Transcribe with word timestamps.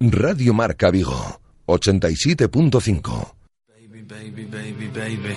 Radio 0.00 0.52
Marca 0.52 0.90
Vigo, 0.90 1.40
87.5. 1.66 3.34
Baby, 3.68 4.02
baby, 4.02 4.44
baby, 4.44 4.88
baby. 4.88 5.36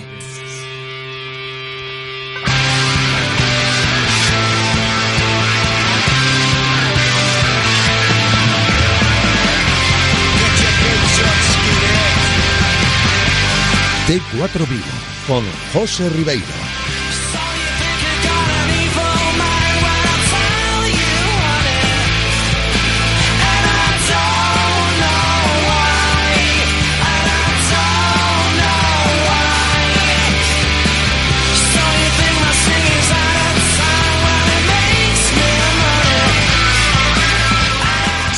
T4 14.06 14.68
Vigo, 14.68 14.84
con 15.26 15.44
José 15.72 16.08
Ribeiro. 16.08 16.67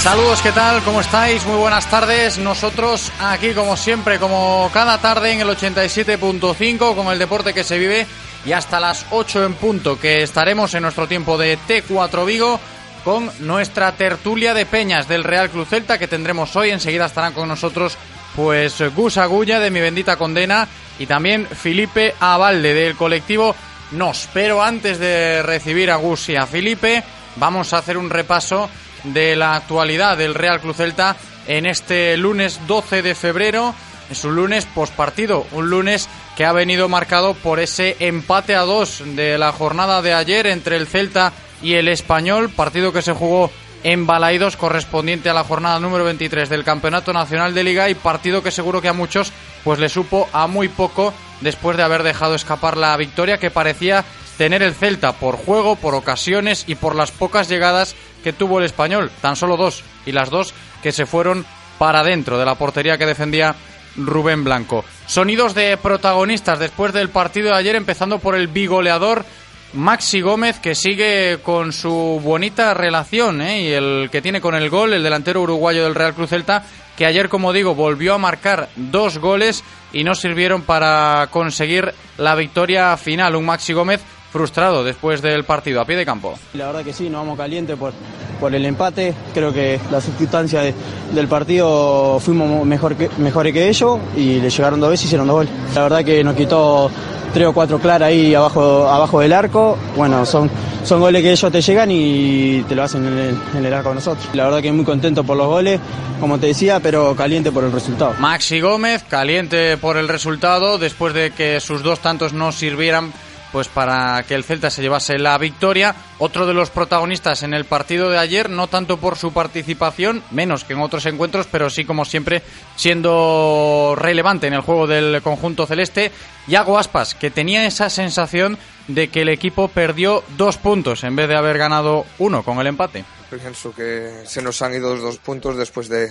Saludos, 0.02 0.40
¿qué 0.40 0.50
tal? 0.52 0.82
¿Cómo 0.82 1.02
estáis? 1.02 1.44
Muy 1.44 1.58
buenas 1.58 1.90
tardes. 1.90 2.38
Nosotros 2.38 3.12
aquí, 3.20 3.52
como 3.52 3.76
siempre, 3.76 4.18
como 4.18 4.70
cada 4.72 4.96
tarde 4.96 5.32
en 5.32 5.40
el 5.42 5.48
87.5 5.48 6.94
con 6.94 7.08
el 7.08 7.18
deporte 7.18 7.52
que 7.52 7.64
se 7.64 7.78
vive 7.78 8.06
y 8.46 8.52
hasta 8.52 8.80
las 8.80 9.04
8 9.10 9.44
en 9.44 9.52
punto 9.52 10.00
que 10.00 10.22
estaremos 10.22 10.72
en 10.72 10.84
nuestro 10.84 11.06
tiempo 11.06 11.36
de 11.36 11.58
T4 11.58 12.24
Vigo 12.24 12.58
con 13.04 13.30
nuestra 13.40 13.92
tertulia 13.92 14.54
de 14.54 14.64
peñas 14.64 15.06
del 15.06 15.22
Real 15.22 15.50
Cruz 15.50 15.68
Celta 15.68 15.98
que 15.98 16.08
tendremos 16.08 16.56
hoy. 16.56 16.70
Enseguida 16.70 17.04
estarán 17.04 17.34
con 17.34 17.46
nosotros 17.46 17.98
pues 18.34 18.82
Gus 18.96 19.18
Agulla 19.18 19.60
de 19.60 19.70
Mi 19.70 19.80
Bendita 19.80 20.16
Condena 20.16 20.66
y 20.98 21.04
también 21.04 21.46
Felipe 21.46 22.14
Avalde 22.20 22.72
del 22.72 22.96
colectivo 22.96 23.54
Nos. 23.90 24.30
Pero 24.32 24.62
antes 24.62 24.98
de 24.98 25.42
recibir 25.42 25.90
a 25.90 25.96
Gus 25.96 26.30
y 26.30 26.36
a 26.36 26.46
Felipe, 26.46 27.04
vamos 27.36 27.74
a 27.74 27.78
hacer 27.78 27.98
un 27.98 28.08
repaso 28.08 28.70
de 29.04 29.36
la 29.36 29.54
actualidad 29.54 30.16
del 30.16 30.34
Real 30.34 30.60
Cruz 30.60 30.76
Celta 30.76 31.16
en 31.46 31.66
este 31.66 32.16
lunes 32.16 32.60
12 32.66 33.02
de 33.02 33.14
febrero. 33.14 33.74
Es 34.10 34.24
un 34.24 34.34
lunes 34.34 34.66
pospartido, 34.66 35.46
un 35.52 35.70
lunes 35.70 36.08
que 36.36 36.44
ha 36.44 36.52
venido 36.52 36.88
marcado 36.88 37.34
por 37.34 37.60
ese 37.60 37.96
empate 38.00 38.54
a 38.54 38.62
dos 38.62 39.02
de 39.04 39.38
la 39.38 39.52
jornada 39.52 40.02
de 40.02 40.14
ayer 40.14 40.46
entre 40.46 40.76
el 40.76 40.86
Celta 40.86 41.32
y 41.62 41.74
el 41.74 41.88
Español, 41.88 42.50
partido 42.50 42.92
que 42.92 43.02
se 43.02 43.12
jugó 43.12 43.50
en 43.82 44.06
Balaidos 44.06 44.56
correspondiente 44.56 45.30
a 45.30 45.34
la 45.34 45.44
jornada 45.44 45.80
número 45.80 46.04
23 46.04 46.48
del 46.48 46.64
Campeonato 46.64 47.12
Nacional 47.12 47.54
de 47.54 47.64
Liga 47.64 47.88
y 47.88 47.94
partido 47.94 48.42
que 48.42 48.50
seguro 48.50 48.82
que 48.82 48.88
a 48.88 48.92
muchos 48.92 49.32
pues 49.64 49.78
le 49.78 49.88
supo 49.88 50.28
a 50.32 50.46
muy 50.46 50.68
poco 50.68 51.14
después 51.40 51.76
de 51.76 51.82
haber 51.82 52.02
dejado 52.02 52.34
escapar 52.34 52.76
la 52.76 52.96
victoria 52.96 53.38
que 53.38 53.50
parecía 53.50 54.04
tener 54.40 54.62
el 54.62 54.74
Celta 54.74 55.12
por 55.12 55.36
juego, 55.36 55.76
por 55.76 55.94
ocasiones 55.94 56.64
y 56.66 56.74
por 56.74 56.94
las 56.94 57.10
pocas 57.10 57.46
llegadas 57.46 57.94
que 58.24 58.32
tuvo 58.32 58.58
el 58.58 58.64
español, 58.64 59.10
tan 59.20 59.36
solo 59.36 59.58
dos, 59.58 59.84
y 60.06 60.12
las 60.12 60.30
dos 60.30 60.54
que 60.82 60.92
se 60.92 61.04
fueron 61.04 61.44
para 61.78 62.02
dentro 62.02 62.38
de 62.38 62.46
la 62.46 62.54
portería 62.54 62.96
que 62.96 63.04
defendía 63.04 63.54
Rubén 63.98 64.42
Blanco. 64.42 64.82
Sonidos 65.04 65.54
de 65.54 65.76
protagonistas 65.76 66.58
después 66.58 66.94
del 66.94 67.10
partido 67.10 67.50
de 67.50 67.56
ayer, 67.56 67.76
empezando 67.76 68.18
por 68.18 68.34
el 68.34 68.48
bigoleador 68.48 69.26
Maxi 69.74 70.22
Gómez, 70.22 70.58
que 70.58 70.74
sigue 70.74 71.40
con 71.42 71.74
su 71.74 72.18
bonita 72.24 72.72
relación 72.72 73.42
¿eh? 73.42 73.60
y 73.60 73.66
el 73.72 74.08
que 74.10 74.22
tiene 74.22 74.40
con 74.40 74.54
el 74.54 74.70
gol, 74.70 74.94
el 74.94 75.02
delantero 75.02 75.42
uruguayo 75.42 75.84
del 75.84 75.94
Real 75.94 76.14
Cruz 76.14 76.30
Celta, 76.30 76.64
que 76.96 77.04
ayer, 77.04 77.28
como 77.28 77.52
digo, 77.52 77.74
volvió 77.74 78.14
a 78.14 78.18
marcar 78.18 78.70
dos 78.74 79.18
goles 79.18 79.62
y 79.92 80.02
no 80.02 80.14
sirvieron 80.14 80.62
para 80.62 81.28
conseguir 81.30 81.92
la 82.16 82.34
victoria 82.34 82.96
final. 82.96 83.36
Un 83.36 83.44
Maxi 83.44 83.74
Gómez 83.74 84.00
frustrado 84.32 84.84
después 84.84 85.22
del 85.22 85.44
partido 85.44 85.80
a 85.80 85.84
pie 85.84 85.96
de 85.96 86.04
campo. 86.06 86.34
La 86.54 86.66
verdad 86.66 86.84
que 86.84 86.92
sí, 86.92 87.08
nos 87.10 87.22
vamos 87.22 87.36
caliente 87.38 87.76
por, 87.76 87.92
por 88.38 88.54
el 88.54 88.64
empate. 88.64 89.14
Creo 89.34 89.52
que 89.52 89.80
la 89.90 90.00
circunstancia 90.00 90.60
de- 90.62 90.74
del 91.14 91.26
partido 91.28 92.18
fuimos 92.20 92.64
mejor 92.64 92.94
que, 92.96 93.08
mejores 93.18 93.52
que 93.52 93.68
ellos 93.68 93.98
y 94.16 94.40
le 94.40 94.50
llegaron 94.50 94.80
dos 94.80 94.90
veces 94.90 95.04
y 95.04 95.06
hicieron 95.06 95.26
dos 95.26 95.36
goles. 95.36 95.52
La 95.74 95.82
verdad 95.82 96.04
que 96.04 96.22
nos 96.22 96.34
quitó 96.36 96.90
tres 97.34 97.46
o 97.46 97.52
cuatro 97.52 97.78
claras 97.78 98.08
ahí 98.08 98.34
abajo, 98.34 98.88
abajo 98.88 99.20
del 99.20 99.32
arco. 99.32 99.76
Bueno, 99.96 100.24
son, 100.26 100.48
son 100.84 101.00
goles 101.00 101.22
que 101.22 101.32
ellos 101.32 101.50
te 101.52 101.60
llegan 101.60 101.90
y 101.90 102.62
te 102.68 102.74
lo 102.74 102.82
hacen 102.84 103.06
en 103.06 103.18
el, 103.18 103.38
en 103.56 103.66
el 103.66 103.74
arco 103.74 103.92
nosotros. 103.94 104.28
La 104.34 104.44
verdad 104.44 104.60
que 104.62 104.70
muy 104.72 104.84
contento 104.84 105.24
por 105.24 105.36
los 105.36 105.46
goles, 105.48 105.80
como 106.20 106.38
te 106.38 106.46
decía, 106.48 106.78
pero 106.80 107.14
caliente 107.16 107.50
por 107.52 107.64
el 107.64 107.72
resultado. 107.72 108.14
Maxi 108.20 108.60
Gómez, 108.60 109.02
caliente 109.08 109.76
por 109.76 109.96
el 109.96 110.06
resultado, 110.08 110.78
después 110.78 111.14
de 111.14 111.32
que 111.32 111.60
sus 111.60 111.82
dos 111.82 111.98
tantos 112.00 112.32
no 112.32 112.52
sirvieran 112.52 113.12
pues 113.52 113.68
para 113.68 114.22
que 114.24 114.34
el 114.34 114.44
Celta 114.44 114.70
se 114.70 114.82
llevase 114.82 115.18
la 115.18 115.36
victoria. 115.38 115.94
Otro 116.18 116.46
de 116.46 116.54
los 116.54 116.70
protagonistas 116.70 117.42
en 117.42 117.54
el 117.54 117.64
partido 117.64 118.10
de 118.10 118.18
ayer, 118.18 118.50
no 118.50 118.66
tanto 118.66 118.98
por 118.98 119.16
su 119.16 119.32
participación, 119.32 120.22
menos 120.30 120.64
que 120.64 120.74
en 120.74 120.80
otros 120.80 121.06
encuentros, 121.06 121.46
pero 121.50 121.70
sí 121.70 121.84
como 121.84 122.04
siempre 122.04 122.42
siendo 122.76 123.94
relevante 123.96 124.46
en 124.46 124.54
el 124.54 124.60
juego 124.60 124.86
del 124.86 125.22
conjunto 125.22 125.66
celeste, 125.66 126.12
Yago 126.46 126.78
Aspas, 126.78 127.14
que 127.14 127.30
tenía 127.30 127.66
esa 127.66 127.90
sensación 127.90 128.58
de 128.88 129.08
que 129.08 129.22
el 129.22 129.28
equipo 129.28 129.68
perdió 129.68 130.24
dos 130.36 130.56
puntos 130.56 131.04
en 131.04 131.16
vez 131.16 131.28
de 131.28 131.36
haber 131.36 131.58
ganado 131.58 132.06
uno 132.18 132.42
con 132.42 132.58
el 132.58 132.66
empate. 132.66 133.04
Pienso 133.30 133.72
que 133.72 134.24
se 134.26 134.42
nos 134.42 134.60
han 134.62 134.74
ido 134.74 134.96
dos 134.96 135.18
puntos 135.18 135.56
después 135.56 135.88
de, 135.88 136.10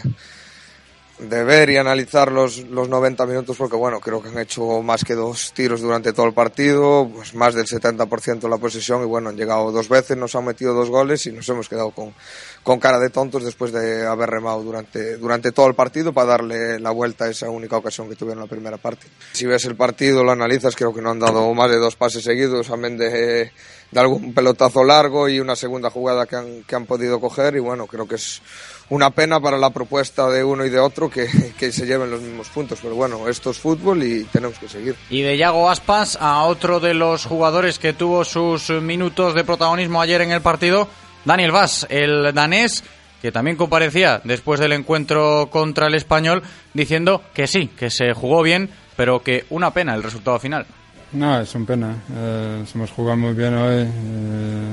de 1.19 1.43
ver 1.43 1.69
y 1.69 1.77
analizar 1.77 2.31
los, 2.31 2.59
los 2.69 2.87
90 2.87 3.25
minutos 3.25 3.57
porque 3.57 3.75
bueno, 3.75 3.99
creo 3.99 4.21
que 4.21 4.29
han 4.29 4.39
hecho 4.39 4.81
más 4.81 5.03
que 5.03 5.15
dos 5.15 5.51
tiros 5.53 5.81
durante 5.81 6.13
todo 6.13 6.25
el 6.25 6.33
partido, 6.33 7.09
pues 7.13 7.35
más 7.35 7.53
del 7.53 7.65
70% 7.65 8.39
de 8.39 8.49
la 8.49 8.57
posesión 8.57 9.03
y 9.03 9.05
bueno, 9.05 9.29
han 9.29 9.35
llegado 9.35 9.71
dos 9.71 9.89
veces, 9.89 10.15
nos 10.15 10.35
han 10.35 10.45
metido 10.45 10.73
dos 10.73 10.89
goles 10.89 11.25
y 11.27 11.31
nos 11.31 11.47
hemos 11.49 11.67
quedado 11.67 11.91
con, 11.91 12.13
con 12.63 12.79
cara 12.79 12.99
de 12.99 13.09
tontos 13.09 13.43
después 13.43 13.73
de 13.73 14.07
haber 14.07 14.29
remado 14.29 14.63
durante, 14.63 15.17
durante 15.17 15.51
todo 15.51 15.67
el 15.67 15.75
partido 15.75 16.13
para 16.13 16.27
darle 16.27 16.79
la 16.79 16.91
vuelta 16.91 17.25
a 17.25 17.29
esa 17.29 17.49
única 17.49 17.75
ocasión 17.75 18.07
que 18.07 18.15
tuvieron 18.15 18.39
en 18.39 18.45
la 18.45 18.49
primera 18.49 18.77
parte. 18.77 19.07
Si 19.33 19.45
ves 19.45 19.65
el 19.65 19.75
partido, 19.75 20.23
lo 20.23 20.31
analizas, 20.31 20.75
creo 20.75 20.93
que 20.93 21.01
no 21.01 21.11
han 21.11 21.19
dado 21.19 21.53
más 21.53 21.69
de 21.69 21.77
dos 21.77 21.97
pases 21.97 22.23
seguidos, 22.23 22.69
amén 22.69 22.97
de, 22.97 23.51
de 23.91 23.99
algún 23.99 24.33
pelotazo 24.33 24.83
largo 24.83 25.27
y 25.27 25.39
una 25.39 25.55
segunda 25.55 25.89
jugada 25.89 26.25
que 26.25 26.35
han, 26.35 26.63
que 26.63 26.75
han 26.75 26.85
podido 26.85 27.19
coger 27.19 27.55
y 27.55 27.59
bueno, 27.59 27.87
creo 27.87 28.07
que 28.07 28.15
es 28.15 28.41
una 28.89 29.11
pena 29.11 29.39
para 29.39 29.57
la 29.57 29.69
propuesta 29.69 30.29
de 30.29 30.43
uno 30.43 30.65
y 30.65 30.69
de 30.69 30.79
otro 30.79 31.08
que, 31.09 31.27
que 31.57 31.71
se 31.71 31.85
lleven 31.85 32.11
los 32.11 32.21
mismos 32.21 32.49
puntos, 32.49 32.79
pero 32.81 32.95
bueno, 32.95 33.27
esto 33.27 33.51
es 33.51 33.57
fútbol 33.59 34.03
y 34.03 34.23
tenemos 34.25 34.57
que 34.59 34.67
seguir. 34.67 34.95
Y 35.09 35.21
de 35.21 35.37
Yago 35.37 35.69
Aspas 35.69 36.17
a 36.19 36.43
otro 36.43 36.79
de 36.79 36.93
los 36.93 37.25
jugadores 37.25 37.79
que 37.79 37.93
tuvo 37.93 38.23
sus 38.25 38.69
minutos 38.69 39.33
de 39.35 39.43
protagonismo 39.43 40.01
ayer 40.01 40.21
en 40.21 40.31
el 40.31 40.41
partido, 40.41 40.87
Daniel 41.25 41.51
Vaz, 41.51 41.85
el 41.89 42.33
danés, 42.33 42.83
que 43.21 43.31
también 43.31 43.57
comparecía 43.57 44.21
después 44.23 44.59
del 44.59 44.71
encuentro 44.71 45.49
contra 45.51 45.87
el 45.87 45.95
español, 45.95 46.41
diciendo 46.73 47.21
que 47.33 47.47
sí, 47.47 47.67
que 47.67 47.89
se 47.89 48.13
jugó 48.13 48.41
bien, 48.41 48.69
pero 48.95 49.21
que 49.21 49.45
una 49.49 49.71
pena 49.71 49.95
el 49.95 50.03
resultado 50.03 50.39
final. 50.39 50.65
No, 51.11 51.41
es 51.41 51.53
una 51.55 51.65
pena. 51.65 51.95
Eh, 52.15 52.63
hemos 52.73 52.91
jugado 52.91 53.17
muy 53.17 53.33
bien 53.33 53.53
hoy. 53.55 53.83
eh, 53.83 54.63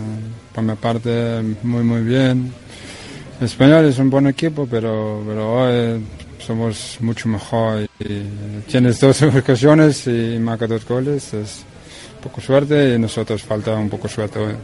por 0.55 0.65
mi 0.65 0.75
parte, 0.75 1.43
muy, 1.63 1.83
muy 1.83 2.03
bien. 2.03 2.53
El 3.41 3.47
Español 3.47 3.85
es 3.87 3.99
un 3.99 4.11
buen 4.11 4.27
equipo, 4.27 4.67
pero, 4.71 5.23
pero 5.27 5.53
hoy 5.55 6.03
somos 6.47 6.99
mucho 7.01 7.29
mejor. 7.29 7.89
Y 7.99 8.23
tienes 8.71 9.01
dos 9.01 9.21
ocasiones 9.43 10.07
y 10.07 10.39
marca 10.39 10.67
dos 10.67 10.87
goles. 10.87 11.35
Es 11.35 11.65
poco 12.23 12.41
suerte 12.41 12.95
y 12.95 12.99
nosotros 12.99 13.43
falta 13.43 13.75
un 13.75 13.89
poco 13.89 14.09
suerte. 14.09 14.39
Un 14.39 14.57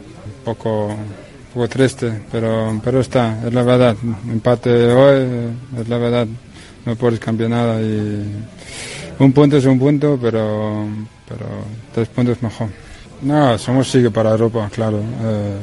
poco, 0.45 0.87
un 0.87 1.53
poco 1.53 1.67
triste, 1.67 2.21
pero, 2.31 2.79
pero 2.83 3.01
está, 3.01 3.45
es 3.45 3.53
la 3.53 3.63
verdad. 3.63 3.95
Empate 4.29 4.91
hoy, 4.91 5.27
es 5.79 5.89
la 5.89 5.97
verdad. 5.97 6.27
No 6.85 6.95
puedes 6.95 7.19
cambiar 7.19 7.49
nada 7.49 7.81
y 7.81 8.25
un 9.19 9.31
punto 9.31 9.57
es 9.57 9.65
un 9.65 9.79
punto, 9.79 10.17
pero, 10.21 10.85
pero 11.27 11.45
tres 11.93 12.07
puntos 12.09 12.41
mejor. 12.41 12.69
No, 13.21 13.57
somos 13.57 13.89
sigue 13.89 14.11
para 14.11 14.31
Europa, 14.31 14.69
claro. 14.73 14.99
Eh, 14.99 15.57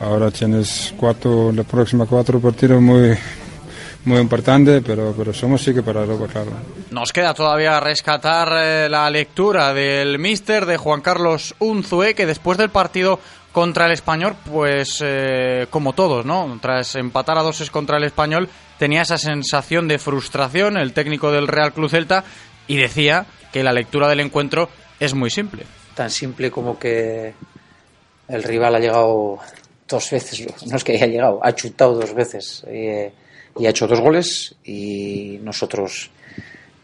ahora 0.00 0.30
tienes 0.30 0.94
cuatro, 0.96 1.50
la 1.50 1.64
próxima 1.64 2.06
cuatro 2.06 2.38
partidos 2.38 2.80
muy, 2.80 3.16
muy 4.04 4.18
importante, 4.18 4.82
pero, 4.82 5.14
pero 5.16 5.32
somos 5.32 5.62
sí 5.62 5.72
que 5.72 5.82
para 5.82 6.02
Europa, 6.02 6.26
claro. 6.30 6.50
Nos 6.90 7.12
queda 7.12 7.34
todavía 7.34 7.80
rescatar 7.80 8.48
eh, 8.54 8.88
la 8.88 9.08
lectura 9.10 9.72
del 9.72 10.18
míster 10.18 10.66
de 10.66 10.76
Juan 10.76 11.00
Carlos 11.00 11.54
Unzué, 11.58 12.14
que 12.14 12.26
después 12.26 12.58
del 12.58 12.70
partido 12.70 13.18
contra 13.52 13.86
el 13.86 13.92
español, 13.92 14.36
pues 14.50 14.98
eh, 15.00 15.66
como 15.70 15.92
todos, 15.92 16.26
¿no? 16.26 16.58
Tras 16.60 16.96
empatar 16.96 17.38
a 17.38 17.42
doses 17.42 17.70
contra 17.70 17.98
el 17.98 18.04
español, 18.04 18.48
tenía 18.78 19.02
esa 19.02 19.16
sensación 19.16 19.86
de 19.88 19.98
frustración 19.98 20.76
el 20.76 20.92
técnico 20.92 21.30
del 21.30 21.46
Real 21.46 21.72
Club 21.72 21.88
Celta 21.88 22.24
y 22.66 22.76
decía 22.76 23.26
que 23.52 23.62
la 23.62 23.72
lectura 23.72 24.08
del 24.08 24.20
encuentro 24.20 24.68
es 24.98 25.14
muy 25.14 25.30
simple. 25.30 25.64
Tan 25.94 26.10
simple 26.10 26.50
como 26.50 26.78
que 26.78 27.34
el 28.28 28.42
rival 28.42 28.74
ha 28.74 28.80
llegado 28.80 29.38
dos 29.88 30.10
veces, 30.10 30.46
no 30.66 30.76
es 30.76 30.82
que 30.82 30.92
haya 30.92 31.06
llegado, 31.06 31.40
ha 31.42 31.54
chutado 31.54 31.94
dos 31.94 32.14
veces 32.14 32.64
eh, 32.66 33.12
y 33.58 33.66
ha 33.66 33.70
hecho 33.70 33.86
dos 33.86 34.00
goles 34.00 34.54
y 34.64 35.38
nosotros 35.42 36.10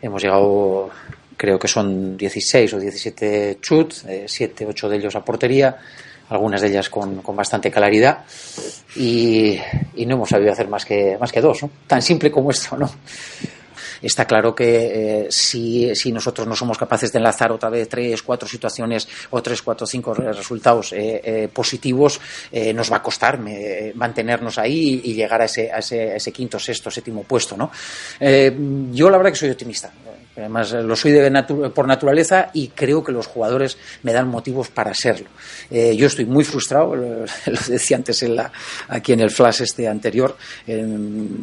hemos 0.01 0.23
llegado, 0.23 0.91
creo 1.37 1.59
que 1.59 1.69
son 1.69 2.17
16 2.17 2.75
o 2.75 2.79
17 2.79 3.59
chut, 3.61 3.95
7, 4.27 4.67
8 4.67 4.89
de 4.89 4.97
ellos 4.97 5.17
a 5.17 5.25
portería, 5.25 5.77
algunas 6.29 6.61
de 6.61 6.69
ellas 6.69 6.89
con, 6.89 7.23
con 7.23 7.35
bastante 7.35 7.71
claridad 7.71 8.25
y, 8.97 9.59
y, 9.97 10.07
no 10.07 10.15
hemos 10.15 10.29
sabido 10.29 10.53
hacer 10.53 10.69
más 10.69 10.85
que, 10.85 11.17
más 11.19 11.33
que 11.33 11.41
dos, 11.41 11.63
¿no? 11.63 11.71
tan 11.87 12.01
simple 12.01 12.31
como 12.31 12.51
esto, 12.51 12.77
¿no? 12.77 12.89
Está 14.03 14.27
claro 14.27 14.55
que 14.55 15.25
eh, 15.25 15.27
si, 15.31 15.95
si, 15.95 16.13
nosotros 16.13 16.47
no 16.47 16.57
somos 16.57 16.79
capaces 16.79 17.13
de 17.13 17.19
enlazar 17.19 17.53
otra 17.53 17.71
vez 17.71 17.89
tres, 17.89 18.23
cuatro 18.23 18.49
situaciones 18.49 19.09
o 19.31 19.43
tres, 19.43 19.63
cuatro, 19.63 19.87
cinco 19.87 20.15
resultados 20.15 20.93
eh, 20.93 21.21
eh, 21.25 21.49
positivos, 21.53 22.21
eh, 22.51 22.73
nos 22.73 22.91
va 22.91 22.97
a 22.97 23.03
costar 23.03 23.39
mantenernos 23.95 24.59
ahí 24.59 25.01
y, 25.05 25.15
llegar 25.15 25.43
a 25.43 25.45
ese, 25.45 25.71
a 25.71 25.79
ese, 25.79 26.13
a 26.13 26.17
ese, 26.17 26.33
quinto, 26.33 26.59
sexto, 26.59 26.91
séptimo 26.91 27.25
puesto. 27.25 27.57
¿no? 27.57 27.71
Yo 28.21 29.11
la 29.11 29.17
verdad 29.17 29.31
que 29.31 29.39
soy 29.39 29.51
optimista. 29.51 29.93
Además, 30.37 30.73
lo 30.73 30.97
soy 30.97 31.13
de 31.13 31.71
por 31.75 31.87
naturaleza 31.87 32.51
y 32.55 32.69
creo 32.69 33.03
que 33.03 33.13
los 33.13 33.27
jugadores 33.27 33.77
me 34.03 34.13
dan 34.13 34.29
motivos 34.29 34.69
para 34.69 34.95
serlo. 34.95 35.29
Eh, 35.71 35.95
yo 35.97 36.07
estoy 36.07 36.25
muy 36.25 36.45
frustrado, 36.45 36.95
lo, 36.97 37.27
decía 37.69 37.97
antes 37.97 38.25
aquí 38.89 39.13
en 39.13 39.21
el 39.21 39.31
flash 39.31 39.63
este 39.63 39.89
anterior, 39.89 40.37
eh, 40.67 40.87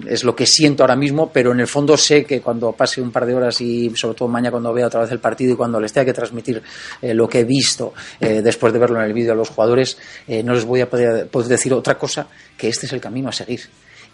es 0.08 0.24
lo 0.24 0.36
que 0.36 0.46
siento 0.46 0.84
ahora 0.84 0.96
mismo, 0.96 1.32
pero 1.32 1.52
en 1.52 1.60
el 1.60 1.68
fondo 1.68 1.98
sé 1.98 2.26
que 2.26 2.42
cuando 2.42 2.72
pase 2.72 3.02
un 3.02 3.12
par 3.12 3.26
de 3.26 3.36
horas 3.36 3.60
y 3.62 3.92
sobre 3.96 4.16
todo 4.16 4.28
mañana 4.28 4.52
cuando 4.52 4.74
vea 4.74 4.88
otra 4.88 5.02
vez 5.02 5.12
el 5.12 5.20
partido 5.20 5.54
y 5.54 5.56
cuando 5.56 5.80
les 5.80 5.92
tenga 5.94 6.06
que 6.06 6.14
transmitir 6.14 6.62
eh, 7.02 7.14
lo 7.14 7.28
que 7.28 7.40
he 7.40 7.44
visto 7.44 7.94
eh, 8.20 8.42
después 8.42 8.74
de 8.74 8.80
verlo 8.80 9.00
en 9.00 9.06
el 9.06 9.14
vídeo 9.14 9.34
a 9.34 9.36
los 9.36 9.50
jugadores, 9.50 9.98
eh, 10.28 10.44
no 10.44 10.54
les 10.54 10.66
voy 10.66 10.82
a 10.82 10.90
poder, 10.90 11.28
poder 11.28 11.50
decir 11.50 11.74
otra 11.74 11.98
cosa 11.98 12.28
que 12.58 12.68
este 12.68 12.86
es 12.86 12.94
el 12.94 13.02
camino 13.02 13.30
a 13.30 13.32
seguir. 13.32 13.62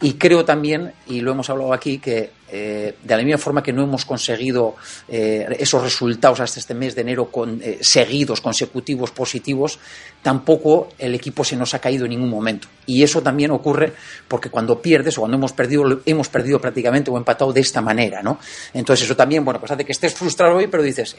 Y 0.04 0.16
creo 0.16 0.44
también, 0.44 0.92
y 1.08 1.22
lo 1.22 1.32
hemos 1.32 1.50
hablado 1.50 1.72
aquí, 1.72 1.98
que 1.98 2.30
eh, 2.50 2.98
de 3.02 3.16
la 3.16 3.24
misma 3.24 3.38
forma 3.38 3.64
que 3.64 3.72
no 3.72 3.84
hemos 3.84 4.04
conseguido 4.04 4.76
eh, 5.08 5.48
esos 5.58 5.82
resultados 5.82 6.42
hasta 6.42 6.60
este 6.60 6.74
mes 6.74 6.94
de 6.94 7.02
enero 7.04 7.32
con, 7.32 7.62
eh, 7.64 7.78
seguidos, 7.80 8.42
consecutivos, 8.42 9.12
positivos, 9.12 9.80
tampoco 10.22 10.90
el 11.00 11.16
equipo 11.16 11.46
se 11.46 11.56
nos 11.56 11.74
ha 11.74 11.80
caído 11.80 12.04
en 12.04 12.12
ningún 12.12 12.30
momento. 12.30 12.68
Y 12.86 13.02
eso 13.02 13.24
también 13.24 13.52
ocurre 13.52 13.94
porque 14.28 14.50
cuando 14.50 14.82
pierdes 14.82 15.18
o 15.18 15.22
cuando 15.22 15.38
hemos 15.38 15.54
perdido, 15.54 16.02
hemos 16.06 16.28
perdido 16.28 16.60
prácticamente 16.60 17.10
o 17.10 17.18
empatado 17.18 17.54
de 17.54 17.62
esta 17.62 17.80
manera, 17.80 18.22
¿no? 18.22 18.40
Entonces 18.74 19.06
eso 19.06 19.16
también, 19.16 19.46
bueno, 19.46 19.62
pues 19.62 19.72
hace 19.72 19.86
que 19.86 19.94
estés 19.94 20.14
frustrado 20.14 20.58
hoy, 20.58 20.68
pero 20.68 20.84
dices, 20.84 21.16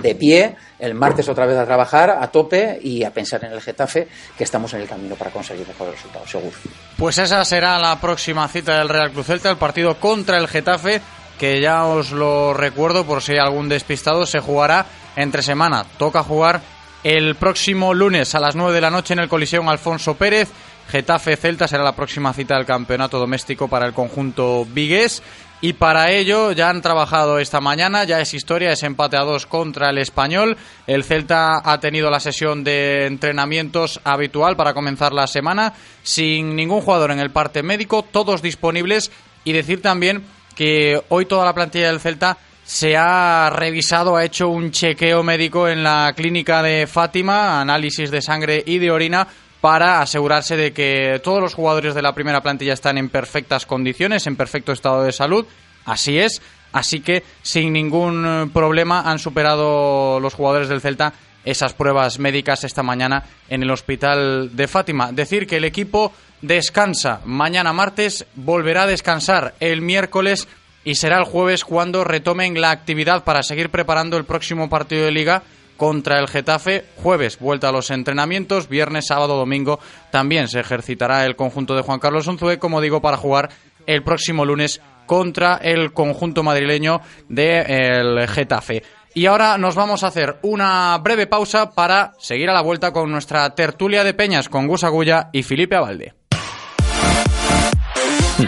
de 0.00 0.14
pie, 0.14 0.56
el 0.78 0.94
martes 0.94 1.28
otra 1.28 1.46
vez 1.46 1.56
a 1.56 1.64
trabajar 1.64 2.10
a 2.10 2.28
tope 2.28 2.78
y 2.82 3.04
a 3.04 3.10
pensar 3.10 3.44
en 3.44 3.52
el 3.52 3.60
Getafe, 3.60 4.08
que 4.36 4.44
estamos 4.44 4.72
en 4.74 4.82
el 4.82 4.88
camino 4.88 5.14
para 5.16 5.30
conseguir 5.30 5.66
mejores 5.66 5.94
resultados, 5.94 6.30
seguro. 6.30 6.56
Pues 6.96 7.18
esa 7.18 7.44
será 7.44 7.78
la 7.78 8.00
próxima 8.00 8.46
cita 8.48 8.78
del 8.78 8.88
Real 8.88 9.12
Cruz 9.12 9.26
Celta, 9.26 9.50
el 9.50 9.56
partido 9.56 9.98
contra 9.98 10.38
el 10.38 10.48
Getafe, 10.48 11.00
que 11.38 11.60
ya 11.60 11.84
os 11.84 12.12
lo 12.12 12.54
recuerdo 12.54 13.04
por 13.04 13.22
si 13.22 13.32
hay 13.32 13.38
algún 13.38 13.68
despistado, 13.68 14.26
se 14.26 14.40
jugará 14.40 14.86
entre 15.16 15.42
semana. 15.42 15.84
Toca 15.98 16.22
jugar 16.22 16.60
el 17.04 17.36
próximo 17.36 17.94
lunes 17.94 18.34
a 18.34 18.40
las 18.40 18.56
9 18.56 18.72
de 18.72 18.80
la 18.80 18.90
noche 18.90 19.14
en 19.14 19.20
el 19.20 19.28
Coliseum 19.28 19.68
Alfonso 19.68 20.14
Pérez. 20.14 20.48
Getafe 20.88 21.36
Celta 21.36 21.66
será 21.66 21.82
la 21.82 21.96
próxima 21.96 22.32
cita 22.32 22.56
del 22.56 22.64
campeonato 22.64 23.18
doméstico 23.18 23.68
para 23.68 23.86
el 23.86 23.92
conjunto 23.92 24.64
vigués. 24.64 25.22
Y 25.60 25.72
para 25.72 26.12
ello 26.12 26.52
ya 26.52 26.68
han 26.68 26.82
trabajado 26.82 27.38
esta 27.38 27.60
mañana, 27.60 28.04
ya 28.04 28.20
es 28.20 28.34
historia, 28.34 28.72
es 28.72 28.82
empate 28.82 29.16
a 29.16 29.22
dos 29.22 29.46
contra 29.46 29.88
el 29.88 29.98
español. 29.98 30.56
El 30.86 31.02
Celta 31.02 31.62
ha 31.64 31.80
tenido 31.80 32.10
la 32.10 32.20
sesión 32.20 32.62
de 32.62 33.06
entrenamientos 33.06 33.98
habitual 34.04 34.56
para 34.56 34.74
comenzar 34.74 35.14
la 35.14 35.26
semana, 35.26 35.72
sin 36.02 36.54
ningún 36.54 36.82
jugador 36.82 37.10
en 37.10 37.20
el 37.20 37.30
parte 37.30 37.62
médico, 37.62 38.02
todos 38.02 38.42
disponibles. 38.42 39.10
Y 39.44 39.52
decir 39.52 39.80
también 39.80 40.24
que 40.54 41.00
hoy 41.08 41.24
toda 41.24 41.44
la 41.44 41.54
plantilla 41.54 41.86
del 41.86 42.00
Celta 42.00 42.36
se 42.62 42.96
ha 42.96 43.48
revisado, 43.48 44.16
ha 44.16 44.24
hecho 44.24 44.48
un 44.48 44.72
chequeo 44.72 45.22
médico 45.22 45.68
en 45.68 45.84
la 45.84 46.12
clínica 46.16 46.62
de 46.62 46.86
Fátima, 46.86 47.60
análisis 47.60 48.10
de 48.10 48.20
sangre 48.20 48.62
y 48.66 48.78
de 48.78 48.90
orina 48.90 49.26
para 49.60 50.00
asegurarse 50.00 50.56
de 50.56 50.72
que 50.72 51.20
todos 51.24 51.40
los 51.40 51.54
jugadores 51.54 51.94
de 51.94 52.02
la 52.02 52.14
primera 52.14 52.42
plantilla 52.42 52.74
están 52.74 52.98
en 52.98 53.08
perfectas 53.08 53.66
condiciones, 53.66 54.26
en 54.26 54.36
perfecto 54.36 54.72
estado 54.72 55.02
de 55.02 55.12
salud. 55.12 55.46
Así 55.84 56.18
es. 56.18 56.42
Así 56.72 57.00
que 57.00 57.22
sin 57.42 57.72
ningún 57.72 58.50
problema 58.52 59.00
han 59.00 59.18
superado 59.18 60.20
los 60.20 60.34
jugadores 60.34 60.68
del 60.68 60.80
Celta 60.80 61.14
esas 61.44 61.72
pruebas 61.72 62.18
médicas 62.18 62.64
esta 62.64 62.82
mañana 62.82 63.22
en 63.48 63.62
el 63.62 63.70
hospital 63.70 64.54
de 64.54 64.68
Fátima. 64.68 65.12
Decir 65.12 65.46
que 65.46 65.56
el 65.56 65.64
equipo 65.64 66.12
descansa 66.42 67.20
mañana 67.24 67.72
martes, 67.72 68.26
volverá 68.34 68.82
a 68.82 68.88
descansar 68.88 69.54
el 69.60 69.80
miércoles 69.80 70.48
y 70.84 70.96
será 70.96 71.18
el 71.18 71.24
jueves 71.24 71.64
cuando 71.64 72.04
retomen 72.04 72.60
la 72.60 72.72
actividad 72.72 73.24
para 73.24 73.42
seguir 73.42 73.70
preparando 73.70 74.16
el 74.16 74.24
próximo 74.24 74.68
partido 74.68 75.04
de 75.04 75.12
liga 75.12 75.42
contra 75.76 76.18
el 76.18 76.28
Getafe. 76.28 76.84
Jueves, 77.02 77.38
vuelta 77.38 77.68
a 77.68 77.72
los 77.72 77.90
entrenamientos. 77.90 78.68
Viernes, 78.68 79.06
sábado, 79.06 79.36
domingo 79.36 79.78
también 80.10 80.48
se 80.48 80.60
ejercitará 80.60 81.24
el 81.24 81.36
conjunto 81.36 81.74
de 81.74 81.82
Juan 81.82 82.00
Carlos 82.00 82.26
Unzué, 82.26 82.58
como 82.58 82.80
digo, 82.80 83.00
para 83.00 83.16
jugar 83.16 83.50
el 83.86 84.02
próximo 84.02 84.44
lunes 84.44 84.80
contra 85.06 85.56
el 85.56 85.92
conjunto 85.92 86.42
madrileño 86.42 87.00
del 87.28 88.16
de 88.16 88.28
Getafe. 88.28 88.82
Y 89.14 89.26
ahora 89.26 89.56
nos 89.56 89.74
vamos 89.74 90.04
a 90.04 90.08
hacer 90.08 90.38
una 90.42 90.98
breve 90.98 91.26
pausa 91.26 91.70
para 91.70 92.12
seguir 92.18 92.50
a 92.50 92.52
la 92.52 92.60
vuelta 92.60 92.92
con 92.92 93.10
nuestra 93.10 93.48
tertulia 93.54 94.04
de 94.04 94.12
peñas 94.12 94.50
con 94.50 94.66
Gus 94.66 94.84
Agulla 94.84 95.30
y 95.32 95.42
Felipe 95.42 95.76
Avalde. 95.76 96.14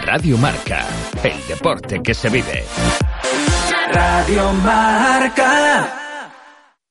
Radio 0.05 0.37
Marca, 0.37 0.85
el 1.23 1.47
deporte 1.47 1.99
que 2.03 2.13
se 2.13 2.29
vive. 2.29 2.63
Radio 3.91 4.53
Marca. 4.53 6.08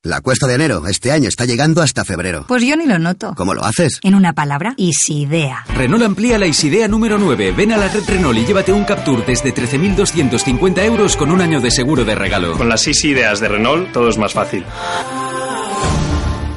La 0.03 0.21
cuesta 0.21 0.47
de 0.47 0.53
enero 0.55 0.87
este 0.87 1.11
año 1.11 1.27
está 1.27 1.43
llegando 1.43 1.81
hasta 1.81 2.05
febrero. 2.05 2.45
Pues 2.47 2.63
yo 2.63 2.77
ni 2.77 2.85
lo 2.85 2.97
noto. 2.99 3.33
¿Cómo 3.35 3.53
lo 3.53 3.65
haces? 3.65 3.99
En 4.01 4.15
una 4.15 4.31
palabra, 4.31 4.73
Isidea. 4.77 5.65
Renault 5.75 6.03
amplía 6.05 6.39
la 6.39 6.47
Isidea 6.47 6.87
número 6.87 7.17
9. 7.17 7.51
Ven 7.51 7.73
a 7.73 7.77
la 7.77 7.89
red 7.89 8.03
Renault 8.07 8.37
y 8.37 8.45
llévate 8.45 8.71
un 8.71 8.85
Captur 8.85 9.25
desde 9.25 9.53
13.250 9.53 10.85
euros 10.85 11.17
con 11.17 11.31
un 11.31 11.41
año 11.41 11.59
de 11.59 11.69
seguro 11.69 12.05
de 12.05 12.15
regalo. 12.15 12.53
Con 12.55 12.69
las 12.69 12.87
Isideas 12.87 13.41
de 13.41 13.49
Renault 13.49 13.91
todo 13.91 14.07
es 14.07 14.17
más 14.17 14.31
fácil. 14.31 14.63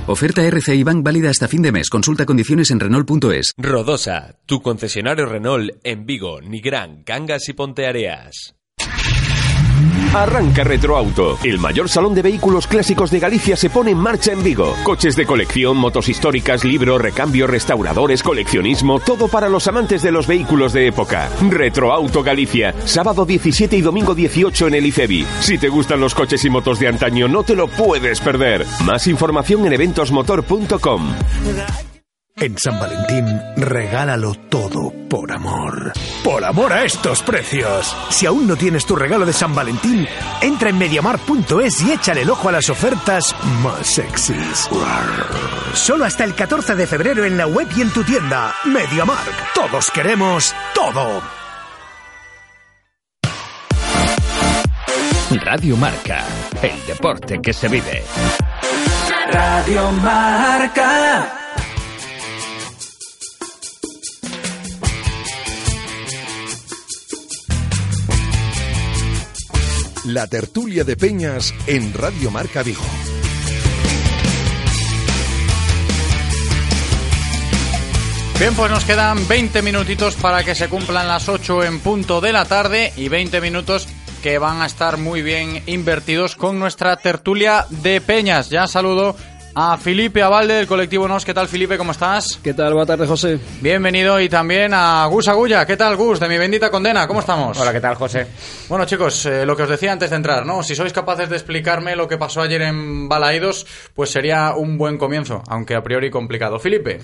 Oferta 0.07 0.43
RCI 0.45 0.85
Bank 0.85 1.03
válida 1.03 1.29
hasta 1.29 1.49
fin 1.49 1.63
de 1.63 1.73
mes. 1.73 1.91
Consulta 1.91 2.25
condiciones 2.25 2.71
en 2.71 2.79
Renault.es. 2.79 3.55
Rodosa, 3.57 4.37
tu 4.47 4.63
concesionario 4.63 5.27
Renault 5.27 5.81
en 5.83 6.07
Vigo, 6.07 6.41
Nigrán, 6.41 7.03
Cangas 7.03 7.49
y 7.49 7.55
Ponteareas. 7.55 8.55
Arranca 10.15 10.63
Retroauto. 10.63 11.39
El 11.43 11.59
mayor 11.59 11.89
salón 11.89 12.15
de 12.15 12.21
vehículos 12.21 12.67
clásicos 12.67 13.11
de 13.11 13.19
Galicia 13.19 13.57
se 13.57 13.71
pone 13.71 13.93
en 13.93 13.99
marcha 13.99 14.33
en 14.33 14.43
Vigo. 14.43 14.75
Coches 14.83 15.17
de 15.17 15.25
colección, 15.25 15.79
motos 15.79 16.09
históricas, 16.11 16.65
libros, 16.65 17.01
recambio, 17.01 17.47
restauradores, 17.47 18.23
coleccionismo, 18.23 19.01
todo 19.01 19.29
para 19.29 19.49
los 19.49 19.67
amantes 19.69 20.03
de 20.03 20.13
los 20.13 20.27
vehículos 20.27 20.75
de 20.75 20.89
época. 20.89 21.31
Retroauto 21.49 22.23
Galicia. 22.23 22.75
Sábado 22.85 23.25
17 23.25 23.75
y 23.75 23.81
domingo 23.81 24.15
18 24.15 24.69
en 24.69 24.75
el 24.75 24.87
ICEBI. 24.87 25.27
Si 25.41 25.57
te 25.57 25.71
gustan 25.71 26.01
los 26.01 26.15
coches 26.15 26.45
y 26.45 26.51
motos 26.51 26.79
de 26.79 26.89
antaño, 26.89 27.27
no 27.27 27.43
te 27.43 27.57
lo 27.57 27.69
puedes 27.69 28.21
perder. 28.21 28.67
Más 28.85 29.07
información 29.07 29.65
en 29.67 29.73
eventosmotor.com. 29.73 31.13
En 32.43 32.59
San 32.59 32.77
Valentín, 32.81 33.41
regálalo 33.57 34.35
todo 34.35 34.93
por 35.09 35.31
amor. 35.31 35.93
¡Por 36.25 36.45
amor 36.45 36.73
a 36.73 36.83
estos 36.83 37.23
precios! 37.23 37.97
Si 38.11 38.27
aún 38.27 38.49
no 38.49 38.57
tienes 38.57 38.85
tu 38.85 38.97
regalo 38.97 39.25
de 39.25 39.33
San 39.33 39.55
Valentín, 39.55 40.09
entra 40.41 40.71
en 40.71 40.77
mediamar.es 40.77 41.83
y 41.83 41.93
échale 41.93 42.23
el 42.23 42.31
ojo 42.31 42.49
a 42.49 42.53
las 42.53 42.69
ofertas 42.69 43.33
más 43.63 43.87
sexys. 43.87 44.69
Solo 45.75 46.05
hasta 46.05 46.25
el 46.25 46.35
14 46.35 46.75
de 46.75 46.89
febrero 46.89 47.25
en 47.25 47.39
la 47.39 47.47
web 47.47 47.69
y 47.77 47.83
en 47.83 47.91
tu 47.91 48.03
tienda. 48.03 48.53
Mediamark. 48.65 49.53
Todos 49.55 49.89
queremos 49.93 50.53
todo. 50.75 51.23
Radio 55.31 55.77
Marca, 55.77 56.25
el 56.61 56.87
deporte 56.89 57.41
que 57.41 57.53
se 57.53 57.69
vive. 57.69 58.03
Radio 59.31 59.93
Marca. 59.93 61.42
La 70.05 70.27
tertulia 70.27 70.83
de 70.83 70.97
Peñas 70.97 71.55
en 71.69 71.95
Radio 71.95 72.33
Marca 72.33 72.65
Vigo. 72.65 72.83
Bien, 78.37 78.53
pues 78.55 78.71
nos 78.73 78.85
quedan 78.85 79.29
20 79.29 79.63
minutitos 79.63 80.17
para 80.17 80.43
que 80.43 80.57
se 80.57 80.69
cumplan 80.69 81.07
las 81.07 81.29
8 81.29 81.63
en 81.63 81.79
punto 81.79 82.21
de 82.21 82.33
la 82.33 82.45
tarde 82.47 82.93
y 82.97 83.09
20 83.09 83.41
minutos 83.41 83.87
que 84.25 84.39
van 84.39 84.61
a 84.61 84.67
estar 84.67 84.97
muy 84.97 85.23
bien 85.23 85.63
invertidos 85.67 86.35
con 86.35 86.59
nuestra 86.59 86.97
tertulia 86.97 87.67
de 87.71 88.01
Peñas. 88.01 88.51
Ya 88.51 88.67
saludo 88.67 89.15
a 89.55 89.77
Felipe 89.77 90.23
Avalde 90.23 90.55
del 90.55 90.67
colectivo 90.67 91.07
Nos. 91.07 91.25
¿Qué 91.25 91.35
tal, 91.35 91.49
Felipe? 91.49 91.77
¿Cómo 91.77 91.93
estás? 91.93 92.39
¿Qué 92.43 92.55
tal? 92.55 92.73
Buenas 92.73 92.89
tardes, 92.89 93.09
José. 93.09 93.39
Bienvenido 93.61 94.21
y 94.21 94.29
también 94.29 94.73
a 94.75 95.07
Gus 95.07 95.29
Agulla. 95.29 95.67
¿Qué 95.67 95.77
tal, 95.77 95.97
Gus? 95.97 96.21
De 96.21 96.29
mi 96.29 96.39
bendita 96.39 96.71
condena. 96.71 97.07
¿Cómo 97.07 97.21
estamos? 97.21 97.59
Hola, 97.61 97.73
¿qué 97.73 97.81
tal, 97.81 97.95
José? 97.97 98.27
Bueno, 98.69 98.85
chicos, 98.87 99.27
eh, 99.27 99.45
lo 99.45 99.57
que 99.57 99.65
os 99.65 99.69
decía 99.69 99.93
antes 99.93 100.11
de 100.11 100.17
entrar, 100.17 100.47
¿no? 100.47 100.63
Si 100.63 100.75
sois 100.75 100.93
capaces 100.93 101.29
de 101.29 101.37
explicarme 101.37 101.97
lo 101.97 102.09
que 102.09 102.17
pasó 102.17 102.41
ayer 102.41 102.63
en 102.63 103.09
Balaídos, 103.09 103.67
pues 103.95 104.11
sería 104.11 104.55
un 104.57 104.79
buen 104.79 104.97
comienzo, 104.97 105.43
aunque 105.49 105.75
a 105.75 105.83
priori 105.83 106.11
complicado. 106.11 106.59
Felipe. 106.59 107.01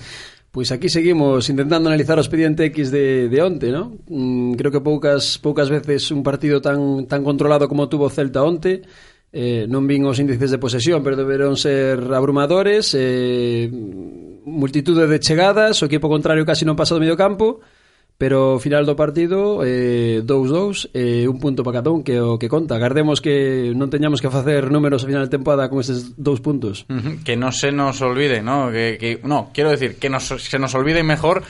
Pois 0.51 0.71
aquí 0.71 0.89
seguimos 0.89 1.47
intentando 1.47 1.89
analizar 1.89 2.17
o 2.17 2.21
expediente 2.21 2.65
X 2.65 2.89
de, 2.89 3.29
de 3.29 3.41
onte, 3.41 3.69
¿no? 3.69 3.93
Mm, 4.07 4.53
creo 4.53 4.71
que 4.71 4.81
poucas 4.81 5.37
poucas 5.37 5.69
veces 5.69 6.09
un 6.09 6.23
partido 6.23 6.59
tan 6.59 7.05
tan 7.05 7.23
controlado 7.23 7.69
como 7.69 7.87
tuvo 7.87 8.09
Celta 8.09 8.41
onte 8.41 8.81
eh, 9.31 9.69
non 9.69 9.85
vin 9.85 10.05
os 10.09 10.17
índices 10.17 10.49
de 10.49 10.57
posesión, 10.57 11.05
pero 11.05 11.13
deberon 11.13 11.53
ser 11.53 12.01
abrumadores, 12.13 12.97
eh, 12.97 13.69
multitude 13.69 15.05
de 15.05 15.21
chegadas, 15.21 15.81
o 15.81 15.85
equipo 15.85 16.09
contrario 16.09 16.45
casi 16.45 16.65
non 16.65 16.73
pasa 16.73 16.97
do 16.97 17.03
medio 17.03 17.19
campo, 17.19 17.61
pero 18.19 18.57
ao 18.57 18.59
final 18.59 18.83
do 18.83 18.99
partido 18.99 19.63
2-2 19.63 20.91
eh, 20.91 21.23
eh, 21.23 21.27
un 21.31 21.39
punto 21.39 21.63
para 21.63 21.79
cada 21.79 21.95
un 21.95 22.03
que 22.03 22.19
o 22.19 22.35
que 22.35 22.51
conta. 22.51 22.75
Gardemos 22.75 23.23
que 23.23 23.71
non 23.71 23.87
teñamos 23.87 24.19
que 24.19 24.27
facer 24.27 24.67
números 24.67 25.05
a 25.05 25.07
final 25.07 25.23
de 25.23 25.31
temporada 25.31 25.71
con 25.71 25.79
estes 25.79 26.19
dous 26.19 26.43
puntos. 26.43 26.83
Uh 26.91 26.99
-huh. 26.99 27.13
Que 27.23 27.39
non 27.39 27.55
se 27.55 27.71
nos 27.71 28.03
olvide, 28.03 28.43
¿no? 28.43 28.75
Que, 28.75 28.99
que, 28.99 29.23
no, 29.23 29.55
quero 29.55 29.71
decir, 29.71 29.95
que 29.95 30.11
nos, 30.11 30.27
se 30.27 30.59
nos 30.59 30.75
olvide 30.75 30.99
mejor 30.99 31.47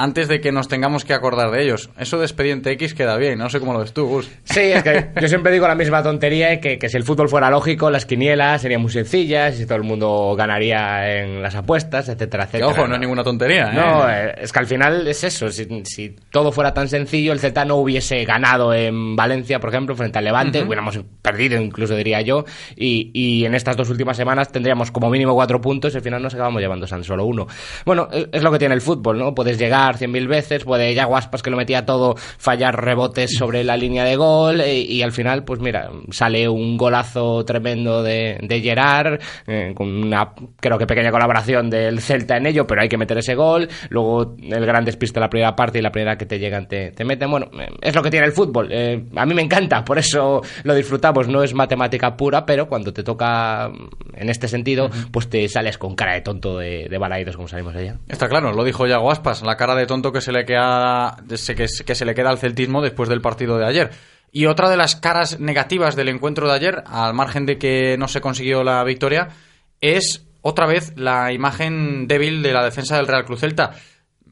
antes 0.00 0.28
de 0.28 0.40
que 0.40 0.50
nos 0.50 0.66
tengamos 0.66 1.04
que 1.04 1.12
acordar 1.12 1.50
de 1.50 1.62
ellos. 1.62 1.90
Eso 1.98 2.18
de 2.18 2.24
Expediente 2.24 2.70
X 2.72 2.94
queda 2.94 3.18
bien, 3.18 3.38
no 3.38 3.50
sé 3.50 3.60
cómo 3.60 3.74
lo 3.74 3.80
ves 3.80 3.92
tú, 3.92 4.06
Gus. 4.06 4.30
Sí, 4.44 4.60
es 4.60 4.82
que 4.82 5.10
yo 5.20 5.28
siempre 5.28 5.52
digo 5.52 5.68
la 5.68 5.74
misma 5.74 6.02
tontería, 6.02 6.58
que, 6.58 6.78
que 6.78 6.88
si 6.88 6.96
el 6.96 7.04
fútbol 7.04 7.28
fuera 7.28 7.50
lógico, 7.50 7.90
las 7.90 8.06
quinielas 8.06 8.62
serían 8.62 8.80
muy 8.80 8.90
sencillas 8.90 9.60
y 9.60 9.66
todo 9.66 9.76
el 9.76 9.84
mundo 9.84 10.34
ganaría 10.36 11.20
en 11.20 11.42
las 11.42 11.54
apuestas, 11.54 12.08
etcétera, 12.08 12.44
etcétera. 12.44 12.68
ojo, 12.68 12.88
no, 12.88 12.94
es 12.94 13.00
ninguna 13.00 13.22
tontería. 13.22 13.72
¿eh? 13.72 13.74
No, 13.74 14.08
eh, 14.08 14.34
es 14.38 14.52
que 14.52 14.58
al 14.58 14.66
final 14.66 15.06
es 15.06 15.22
eso, 15.22 15.50
si, 15.50 15.66
si, 15.84 16.16
todo 16.30 16.50
fuera 16.50 16.72
tan 16.72 16.88
sencillo, 16.88 17.32
el 17.32 17.38
Celta 17.38 17.66
no 17.66 17.76
hubiese 17.76 18.24
ganado 18.24 18.72
en 18.72 19.16
Valencia, 19.16 19.60
por 19.60 19.68
ejemplo, 19.68 19.94
frente 19.94 20.18
al 20.18 20.24
Levante, 20.24 20.60
uh 20.60 20.62
-huh. 20.62 20.66
hubiéramos 20.66 20.98
perdido 21.20 21.60
incluso, 21.60 21.94
diría 21.94 22.22
yo, 22.22 22.46
y, 22.74 23.10
y, 23.12 23.44
en 23.44 23.54
estas 23.54 23.76
dos 23.76 23.90
últimas 23.90 24.16
semanas 24.16 24.50
tendríamos 24.50 24.90
como 24.90 25.10
mínimo 25.10 25.34
cuatro 25.34 25.60
puntos 25.60 25.92
y 25.92 25.98
al 25.98 26.02
final 26.02 26.22
nos 26.22 26.32
acabamos 26.32 26.62
llevando 26.62 26.86
tan 26.86 27.04
solo 27.04 27.26
uno. 27.26 27.46
Bueno, 27.84 28.08
es, 28.10 28.28
es 28.32 28.42
lo 28.42 28.50
que 28.50 28.58
tiene 28.58 28.74
el 28.74 28.80
fútbol, 28.80 29.18
¿no? 29.18 29.34
Puedes 29.34 29.58
llegar 29.58 29.89
cien 29.96 30.10
mil 30.10 30.28
veces, 30.28 30.64
puede 30.64 30.94
ya 30.94 31.04
Guaspas 31.06 31.42
que 31.42 31.50
lo 31.50 31.56
metía 31.56 31.84
todo, 31.84 32.14
fallar 32.16 32.84
rebotes 32.84 33.34
sobre 33.36 33.64
la 33.64 33.76
línea 33.76 34.04
de 34.04 34.16
gol 34.16 34.60
y, 34.60 34.82
y 34.82 35.02
al 35.02 35.12
final, 35.12 35.44
pues 35.44 35.60
mira, 35.60 35.90
sale 36.10 36.48
un 36.48 36.76
golazo 36.76 37.44
tremendo 37.44 38.02
de, 38.02 38.38
de 38.42 38.60
Gerard, 38.60 39.20
eh, 39.46 39.72
con 39.74 39.88
una 39.88 40.32
creo 40.60 40.78
que 40.78 40.86
pequeña 40.86 41.10
colaboración 41.10 41.70
del 41.70 42.00
Celta 42.00 42.36
en 42.36 42.46
ello, 42.46 42.66
pero 42.66 42.82
hay 42.82 42.88
que 42.88 42.98
meter 42.98 43.18
ese 43.18 43.34
gol, 43.34 43.68
luego 43.88 44.36
el 44.42 44.66
gran 44.66 44.84
despiste 44.84 45.20
la 45.20 45.28
primera 45.28 45.54
parte 45.54 45.78
y 45.78 45.82
la 45.82 45.90
primera 45.92 46.16
que 46.16 46.26
te 46.26 46.38
llegan 46.38 46.66
te, 46.68 46.90
te 46.92 47.04
meten, 47.04 47.30
bueno, 47.30 47.46
eh, 47.58 47.68
es 47.80 47.94
lo 47.94 48.02
que 48.02 48.10
tiene 48.10 48.26
el 48.26 48.32
fútbol, 48.32 48.68
eh, 48.70 49.04
a 49.16 49.26
mí 49.26 49.34
me 49.34 49.42
encanta, 49.42 49.84
por 49.84 49.98
eso 49.98 50.40
lo 50.64 50.74
disfrutamos, 50.74 51.28
no 51.28 51.42
es 51.42 51.54
matemática 51.54 52.16
pura, 52.16 52.44
pero 52.46 52.68
cuando 52.68 52.92
te 52.92 53.02
toca 53.02 53.70
en 54.14 54.28
este 54.28 54.48
sentido, 54.48 54.86
uh 54.86 54.88
-huh. 54.88 55.10
pues 55.10 55.28
te 55.28 55.48
sales 55.48 55.78
con 55.78 55.94
cara 55.94 56.14
de 56.14 56.20
tonto 56.20 56.58
de, 56.58 56.88
de 56.88 56.98
balaídos 56.98 57.36
como 57.36 57.48
salimos 57.48 57.74
ayer. 57.74 57.94
Está 58.08 58.28
claro, 58.28 58.52
lo 58.52 58.64
dijo 58.64 58.86
ya 58.86 58.98
Guaspas, 58.98 59.42
la 59.42 59.56
cara 59.56 59.74
de 59.74 59.79
tonto 59.86 60.12
que 60.12 60.20
se 60.20 60.32
le 60.32 60.44
queda 60.44 61.16
que, 61.28 61.66
que 61.84 61.94
se 61.94 62.04
le 62.04 62.14
queda 62.14 62.30
al 62.30 62.38
celtismo 62.38 62.82
después 62.82 63.08
del 63.08 63.20
partido 63.20 63.58
de 63.58 63.66
ayer. 63.66 63.90
Y 64.32 64.46
otra 64.46 64.70
de 64.70 64.76
las 64.76 64.96
caras 64.96 65.40
negativas 65.40 65.96
del 65.96 66.08
encuentro 66.08 66.46
de 66.46 66.54
ayer, 66.54 66.84
al 66.86 67.14
margen 67.14 67.46
de 67.46 67.58
que 67.58 67.96
no 67.98 68.06
se 68.06 68.20
consiguió 68.20 68.62
la 68.62 68.84
victoria, 68.84 69.28
es 69.80 70.26
otra 70.42 70.66
vez 70.66 70.92
la 70.96 71.32
imagen 71.32 72.06
débil 72.06 72.42
de 72.42 72.52
la 72.52 72.64
defensa 72.64 72.96
del 72.96 73.08
Real 73.08 73.24
Club 73.24 73.38
Celta. 73.38 73.72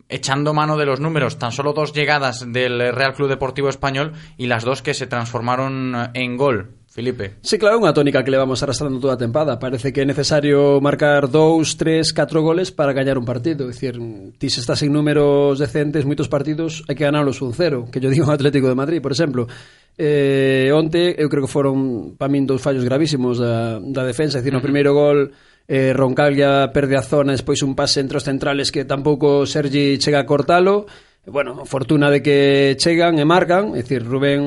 Echando 0.08 0.54
mano 0.54 0.78
de 0.78 0.86
los 0.86 1.00
números, 1.00 1.38
tan 1.38 1.52
solo 1.52 1.72
dos 1.72 1.92
llegadas 1.92 2.50
del 2.50 2.94
Real 2.94 3.12
Club 3.12 3.28
Deportivo 3.28 3.68
Español 3.68 4.12
y 4.38 4.46
las 4.46 4.64
dos 4.64 4.80
que 4.80 4.94
se 4.94 5.06
transformaron 5.06 6.10
en 6.14 6.36
gol. 6.36 6.77
Felipe. 6.98 7.38
Sí, 7.46 7.62
claro, 7.62 7.78
unha 7.78 7.94
tónica 7.94 8.26
que 8.26 8.34
levamos 8.34 8.58
arrastrando 8.58 8.98
toda 8.98 9.14
a 9.14 9.22
tempada. 9.22 9.54
Parece 9.62 9.94
que 9.94 10.02
é 10.02 10.06
necesario 10.08 10.82
marcar 10.82 11.30
dous, 11.30 11.78
tres, 11.78 12.10
catro 12.10 12.42
goles 12.42 12.74
para 12.74 12.90
gañar 12.90 13.14
un 13.14 13.22
partido. 13.22 13.62
É 13.62 13.70
dicir, 13.70 14.02
ti 14.34 14.50
se 14.50 14.58
estás 14.58 14.82
en 14.82 14.90
números 14.90 15.62
decentes, 15.62 16.02
moitos 16.02 16.26
partidos, 16.26 16.82
hai 16.90 16.98
que 16.98 17.06
ganarlos 17.06 17.38
un 17.38 17.54
cero, 17.54 17.86
que 17.86 18.02
yo 18.02 18.10
digo 18.10 18.26
ao 18.26 18.34
Atlético 18.34 18.66
de 18.66 18.74
Madrid, 18.74 18.98
por 18.98 19.14
exemplo. 19.14 19.46
Eh, 19.94 20.74
onte, 20.74 21.14
eu 21.14 21.30
creo 21.30 21.46
que 21.46 21.54
foron, 21.54 22.18
para 22.18 22.26
min, 22.26 22.50
dous 22.50 22.58
fallos 22.58 22.82
gravísimos 22.82 23.38
da, 23.38 23.78
da 23.78 24.02
defensa. 24.02 24.38
É 24.38 24.42
dicir, 24.42 24.50
no 24.50 24.58
primeiro 24.58 24.90
gol 24.90 25.30
eh, 25.68 25.92
Roncaglia 25.92 26.72
perde 26.72 26.96
a 26.96 27.04
zona 27.04 27.36
despois 27.36 27.60
un 27.62 27.76
pase 27.76 28.00
entre 28.00 28.16
os 28.16 28.24
centrales 28.24 28.72
que 28.72 28.88
tampouco 28.88 29.44
Sergi 29.44 30.00
chega 30.00 30.18
a 30.18 30.26
cortalo 30.26 30.88
bueno, 31.30 31.64
fortuna 31.64 32.10
de 32.10 32.22
que 32.22 32.76
chegan 32.78 33.18
e 33.18 33.24
marcan, 33.28 33.76
é 33.76 33.84
dicir, 33.84 34.00
Rubén 34.00 34.40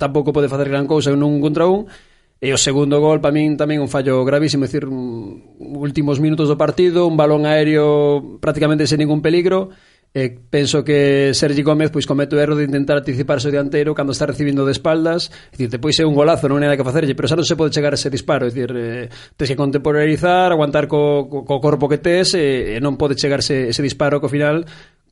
tampouco 0.00 0.32
pode 0.32 0.48
facer 0.48 0.72
gran 0.72 0.88
cousa 0.88 1.12
en 1.12 1.20
un 1.20 1.36
contra 1.44 1.68
un, 1.68 1.84
e 2.40 2.48
o 2.56 2.58
segundo 2.58 2.96
gol 3.04 3.20
para 3.20 3.36
min 3.36 3.60
tamén 3.60 3.84
un 3.84 3.92
fallo 3.92 4.24
gravísimo, 4.24 4.64
é 4.64 4.68
dicir, 4.68 4.88
mm, 4.88 5.76
últimos 5.76 6.16
minutos 6.16 6.48
do 6.48 6.56
partido, 6.56 7.04
un 7.04 7.20
balón 7.20 7.44
aéreo 7.44 8.40
prácticamente 8.40 8.88
sen 8.88 9.04
ningún 9.04 9.20
peligro, 9.20 9.68
E 10.10 10.42
penso 10.50 10.82
que 10.82 11.30
Sergi 11.38 11.62
Gómez 11.62 11.94
pois 11.94 12.02
comete 12.02 12.34
o 12.34 12.42
erro 12.42 12.58
de 12.58 12.66
intentar 12.66 12.98
anticiparse 12.98 13.46
o 13.46 13.54
dianteiro 13.54 13.94
cando 13.94 14.10
está 14.10 14.26
recibindo 14.26 14.66
de 14.66 14.74
espaldas, 14.74 15.30
é 15.54 15.54
dicir, 15.54 15.70
depois 15.70 15.94
é 16.02 16.04
un 16.04 16.18
golazo, 16.18 16.50
non 16.50 16.58
hai 16.58 16.66
nada 16.66 16.74
que 16.74 16.82
facerlle, 16.82 17.14
pero 17.14 17.30
xa 17.30 17.38
non 17.38 17.46
se 17.46 17.54
pode 17.54 17.70
chegar 17.70 17.94
a 17.94 17.98
ese 17.98 18.10
disparo, 18.10 18.42
é 18.42 18.50
dicir, 18.50 18.74
eh, 18.74 19.06
tes 19.38 19.46
que 19.46 19.54
contemporizar, 19.54 20.50
aguantar 20.50 20.90
co, 20.90 21.30
co, 21.30 21.46
co 21.46 21.62
corpo 21.62 21.86
que 21.86 22.02
tes 22.02 22.34
e, 22.34 22.74
e 22.74 22.82
non 22.82 22.98
pode 22.98 23.14
chegarse 23.14 23.70
ese 23.70 23.86
disparo 23.86 24.18
que 24.18 24.26
ao 24.26 24.34
final 24.34 24.66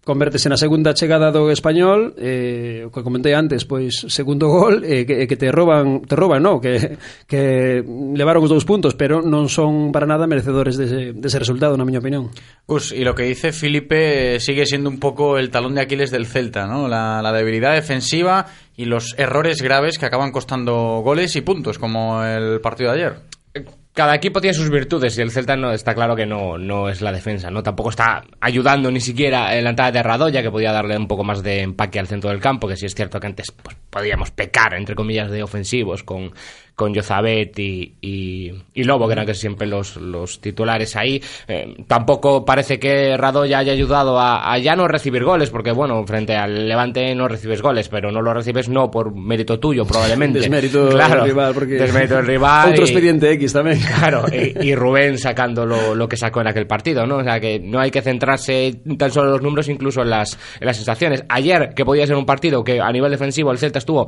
convertese 0.04 0.48
na 0.48 0.56
segunda 0.56 0.96
chegada 0.96 1.28
do 1.28 1.52
español, 1.52 2.16
eh, 2.16 2.86
o 2.86 2.90
que 2.90 3.04
comentei 3.04 3.36
antes, 3.36 3.68
pois 3.68 4.08
segundo 4.08 4.48
gol 4.48 4.80
eh, 4.84 5.04
que, 5.04 5.22
eh, 5.22 5.26
que 5.28 5.36
te 5.36 5.52
roban, 5.52 6.00
te 6.02 6.16
roban, 6.16 6.42
no, 6.42 6.60
que 6.60 6.96
que 7.28 7.84
levaron 8.16 8.44
os 8.44 8.50
dous 8.50 8.64
puntos, 8.64 8.96
pero 8.96 9.20
non 9.20 9.52
son 9.52 9.92
para 9.92 10.08
nada 10.08 10.24
merecedores 10.24 10.80
dese, 10.80 11.12
dese 11.12 11.38
resultado, 11.38 11.76
na 11.76 11.84
miña 11.84 12.00
opinión. 12.00 12.32
Us, 12.64 12.90
y 12.92 13.04
lo 13.04 13.12
que 13.12 13.28
dice 13.28 13.52
Felipe 13.52 14.36
eh, 14.36 14.40
sigue 14.40 14.64
siendo 14.64 14.88
un 14.88 14.96
poco 14.96 15.36
el 15.36 15.50
talón 15.52 15.76
de 15.76 15.84
Aquiles 15.84 16.10
del 16.10 16.24
Celta, 16.24 16.66
¿no? 16.66 16.88
La, 16.88 17.20
la 17.20 17.32
debilidad 17.32 17.74
defensiva 17.76 18.46
y 18.76 18.86
los 18.86 19.14
errores 19.18 19.60
graves 19.60 19.98
que 19.98 20.06
acaban 20.06 20.32
costando 20.32 21.02
goles 21.04 21.36
y 21.36 21.42
puntos, 21.42 21.78
como 21.78 22.24
el 22.24 22.60
partido 22.60 22.92
de 22.92 22.96
ayer. 22.96 23.27
Cada 23.98 24.14
equipo 24.14 24.40
tiene 24.40 24.54
sus 24.54 24.70
virtudes 24.70 25.18
y 25.18 25.22
el 25.22 25.32
Celta 25.32 25.56
no 25.56 25.72
está 25.72 25.92
claro 25.92 26.14
que 26.14 26.24
no, 26.24 26.56
no 26.56 26.88
es 26.88 27.02
la 27.02 27.10
defensa, 27.10 27.50
¿no? 27.50 27.64
Tampoco 27.64 27.90
está 27.90 28.22
ayudando 28.38 28.92
ni 28.92 29.00
siquiera 29.00 29.56
en 29.56 29.64
la 29.64 29.70
entrada 29.70 29.90
de 29.90 30.04
Radoya, 30.04 30.40
que 30.40 30.52
podía 30.52 30.70
darle 30.70 30.96
un 30.96 31.08
poco 31.08 31.24
más 31.24 31.42
de 31.42 31.62
empaque 31.62 31.98
al 31.98 32.06
centro 32.06 32.30
del 32.30 32.38
campo, 32.38 32.68
que 32.68 32.76
sí 32.76 32.86
es 32.86 32.94
cierto 32.94 33.18
que 33.18 33.26
antes 33.26 33.50
pues, 33.50 33.76
podíamos 33.90 34.30
pecar, 34.30 34.74
entre 34.74 34.94
comillas, 34.94 35.32
de 35.32 35.42
ofensivos 35.42 36.04
con, 36.04 36.30
con 36.78 36.94
Yozabet 36.94 37.58
y, 37.58 37.92
y, 38.00 38.52
y, 38.72 38.84
Lobo, 38.84 39.08
que 39.08 39.14
eran 39.14 39.26
casi 39.26 39.40
siempre 39.40 39.66
los, 39.66 39.96
los 39.96 40.40
titulares 40.40 40.94
ahí. 40.94 41.20
Eh, 41.48 41.74
tampoco 41.88 42.44
parece 42.44 42.78
que 42.78 43.16
Radoya 43.16 43.58
haya 43.58 43.72
ayudado 43.72 44.16
a, 44.16 44.52
a, 44.52 44.58
ya 44.58 44.76
no 44.76 44.86
recibir 44.86 45.24
goles, 45.24 45.50
porque 45.50 45.72
bueno, 45.72 46.06
frente 46.06 46.36
al 46.36 46.68
Levante 46.68 47.12
no 47.16 47.26
recibes 47.26 47.62
goles, 47.62 47.88
pero 47.88 48.12
no 48.12 48.22
lo 48.22 48.32
recibes 48.32 48.68
no 48.68 48.92
por 48.92 49.12
mérito 49.12 49.58
tuyo, 49.58 49.84
probablemente. 49.84 50.38
desmérito 50.38 50.88
claro, 50.90 51.22
del 51.22 51.32
rival, 51.32 51.52
porque... 51.52 51.74
Desmérito 51.74 52.14
del 52.14 52.26
rival. 52.26 52.68
Otro 52.70 52.82
y, 52.82 52.84
expediente 52.84 53.32
X 53.32 53.52
también. 53.52 53.80
Claro, 53.98 54.26
y, 54.32 54.68
y, 54.68 54.74
Rubén 54.76 55.18
sacando 55.18 55.66
lo, 55.66 55.96
lo, 55.96 56.08
que 56.08 56.16
sacó 56.16 56.40
en 56.42 56.46
aquel 56.46 56.68
partido, 56.68 57.04
¿no? 57.06 57.16
O 57.16 57.24
sea, 57.24 57.40
que 57.40 57.58
no 57.58 57.80
hay 57.80 57.90
que 57.90 58.02
centrarse 58.02 58.82
tan 58.96 59.10
solo 59.10 59.26
en 59.26 59.32
los 59.32 59.42
números, 59.42 59.68
incluso 59.68 60.02
en 60.02 60.10
las, 60.10 60.38
en 60.60 60.66
las 60.66 60.76
sensaciones. 60.76 61.24
Ayer, 61.28 61.74
que 61.74 61.84
podía 61.84 62.06
ser 62.06 62.14
un 62.14 62.24
partido 62.24 62.62
que 62.62 62.80
a 62.80 62.92
nivel 62.92 63.10
defensivo 63.10 63.50
el 63.50 63.58
Celta 63.58 63.80
estuvo 63.80 64.06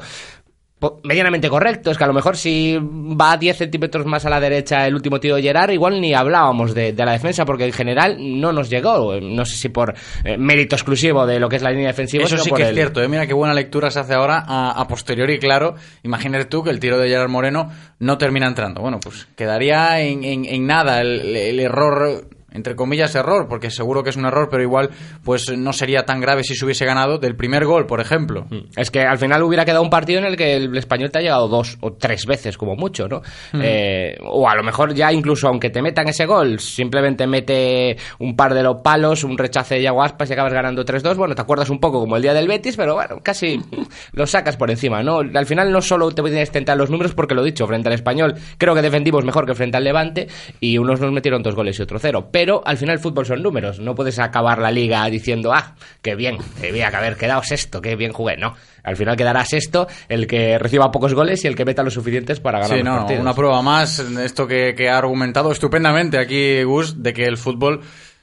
medianamente 1.02 1.48
correcto. 1.48 1.90
Es 1.90 1.98
que 1.98 2.04
a 2.04 2.06
lo 2.06 2.12
mejor 2.12 2.36
si 2.36 2.78
va 2.78 3.36
10 3.36 3.56
centímetros 3.56 4.06
más 4.06 4.24
a 4.24 4.30
la 4.30 4.40
derecha 4.40 4.86
el 4.86 4.94
último 4.94 5.20
tiro 5.20 5.36
de 5.36 5.42
Gerard, 5.42 5.70
igual 5.70 6.00
ni 6.00 6.14
hablábamos 6.14 6.74
de, 6.74 6.92
de, 6.92 7.04
la 7.04 7.12
defensa, 7.12 7.44
porque 7.44 7.66
en 7.66 7.72
general 7.72 8.16
no 8.18 8.52
nos 8.52 8.70
llegó. 8.70 9.20
No 9.20 9.44
sé 9.44 9.56
si 9.56 9.68
por 9.68 9.94
eh, 10.24 10.36
mérito 10.38 10.76
exclusivo 10.76 11.26
de 11.26 11.38
lo 11.38 11.48
que 11.48 11.56
es 11.56 11.62
la 11.62 11.70
línea 11.70 11.88
defensiva. 11.88 12.24
Eso 12.24 12.38
sí 12.38 12.50
que 12.50 12.62
el... 12.62 12.68
es 12.68 12.74
cierto. 12.74 13.02
¿eh? 13.02 13.08
Mira 13.08 13.26
qué 13.26 13.34
buena 13.34 13.54
lectura 13.54 13.90
se 13.90 14.00
hace 14.00 14.14
ahora 14.14 14.44
a, 14.46 14.80
a, 14.80 14.88
posteriori, 14.88 15.38
claro. 15.38 15.74
Imagínate 16.02 16.46
tú 16.46 16.62
que 16.62 16.70
el 16.70 16.80
tiro 16.80 16.98
de 16.98 17.08
Gerard 17.08 17.28
Moreno 17.28 17.70
no 17.98 18.18
termina 18.18 18.46
entrando. 18.46 18.80
Bueno, 18.80 18.98
pues 19.02 19.28
quedaría 19.36 20.00
en, 20.00 20.24
en, 20.24 20.44
en 20.44 20.66
nada 20.66 21.00
el, 21.00 21.36
el 21.36 21.60
error 21.60 22.24
entre 22.52 22.74
comillas, 22.74 23.14
error, 23.14 23.46
porque 23.48 23.70
seguro 23.70 24.02
que 24.02 24.10
es 24.10 24.16
un 24.16 24.26
error, 24.26 24.48
pero 24.50 24.62
igual 24.62 24.90
pues 25.24 25.56
no 25.56 25.72
sería 25.72 26.04
tan 26.04 26.20
grave 26.20 26.44
si 26.44 26.54
se 26.54 26.64
hubiese 26.64 26.84
ganado 26.84 27.18
del 27.18 27.36
primer 27.36 27.64
gol, 27.64 27.86
por 27.86 28.00
ejemplo. 28.00 28.46
Es 28.76 28.90
que 28.90 29.00
al 29.00 29.18
final 29.18 29.42
hubiera 29.42 29.64
quedado 29.64 29.82
un 29.82 29.90
partido 29.90 30.18
en 30.20 30.26
el 30.26 30.36
que 30.36 30.56
el 30.56 30.76
español 30.76 31.10
te 31.10 31.18
ha 31.18 31.22
llegado 31.22 31.48
dos 31.48 31.78
o 31.80 31.92
tres 31.92 32.26
veces, 32.26 32.56
como 32.56 32.76
mucho, 32.76 33.08
¿no? 33.08 33.20
Mm. 33.52 33.60
Eh, 33.62 34.16
o 34.22 34.48
a 34.48 34.54
lo 34.54 34.62
mejor 34.62 34.94
ya 34.94 35.12
incluso 35.12 35.48
aunque 35.48 35.70
te 35.70 35.82
metan 35.82 36.08
ese 36.08 36.26
gol, 36.26 36.58
simplemente 36.58 37.26
mete 37.26 37.96
un 38.18 38.36
par 38.36 38.54
de 38.54 38.62
los 38.62 38.80
palos, 38.82 39.24
un 39.24 39.36
rechace 39.36 39.76
de 39.76 39.82
Yago 39.82 40.02
Aspas 40.02 40.30
y 40.30 40.32
acabas 40.32 40.52
ganando 40.52 40.84
3-2. 40.84 41.16
Bueno, 41.16 41.34
te 41.34 41.42
acuerdas 41.42 41.70
un 41.70 41.78
poco 41.78 42.00
como 42.00 42.16
el 42.16 42.22
día 42.22 42.34
del 42.34 42.48
Betis, 42.48 42.76
pero 42.76 42.94
bueno, 42.94 43.18
casi 43.22 43.60
lo 44.12 44.26
sacas 44.26 44.56
por 44.56 44.70
encima, 44.70 45.02
¿no? 45.02 45.18
Al 45.18 45.46
final 45.46 45.70
no 45.70 45.80
solo 45.80 46.10
te 46.10 46.22
tienes 46.22 46.50
que 46.50 46.54
tentar 46.54 46.76
los 46.76 46.90
números, 46.90 47.14
porque 47.14 47.34
lo 47.34 47.42
he 47.42 47.46
dicho, 47.46 47.66
frente 47.66 47.88
al 47.88 47.94
español 47.94 48.34
creo 48.58 48.74
que 48.74 48.82
defendimos 48.82 49.24
mejor 49.24 49.46
que 49.46 49.54
frente 49.54 49.76
al 49.76 49.84
Levante 49.84 50.28
y 50.60 50.78
unos 50.78 51.00
nos 51.00 51.12
metieron 51.12 51.42
dos 51.42 51.54
goles 51.54 51.78
y 51.78 51.82
otro 51.82 51.98
cero. 51.98 52.28
Pero 52.30 52.39
al 52.64 52.76
final 52.76 52.94
el 52.94 53.00
fútbol 53.00 53.26
son 53.26 53.42
números, 53.42 53.78
no 53.80 53.94
puedes 53.94 54.18
acabar 54.18 54.58
la 54.58 54.70
liga 54.70 55.04
diciendo, 55.06 55.52
ah, 55.52 55.74
qué 56.02 56.14
bien, 56.14 56.38
debía 56.60 56.90
que 56.90 56.96
haber 56.96 57.16
quedado 57.16 57.42
sexto, 57.42 57.80
qué 57.80 57.96
bien 57.96 58.12
jugué. 58.12 58.36
No, 58.36 58.54
al 58.82 58.96
final 58.96 59.16
quedará 59.16 59.44
sexto 59.44 59.86
el 60.08 60.26
que 60.26 60.58
reciba 60.58 60.90
pocos 60.90 61.14
goles 61.14 61.44
y 61.44 61.48
el 61.48 61.56
que 61.56 61.64
meta 61.64 61.82
los 61.82 61.94
suficientes 61.94 62.40
para 62.40 62.58
ganar 62.60 62.76
Sí, 62.78 62.82
los 62.82 62.92
no, 62.92 63.00
partidos. 63.00 63.22
una 63.22 63.34
prueba 63.34 63.62
más, 63.62 63.98
esto 63.98 64.46
que, 64.46 64.74
que 64.74 64.88
ha 64.88 64.98
argumentado 64.98 65.52
estupendamente 65.52 66.18
aquí 66.18 66.62
Gus, 66.62 67.02
de 67.02 67.12
que 67.12 67.24
el 67.24 67.36
fútbol, 67.36 67.80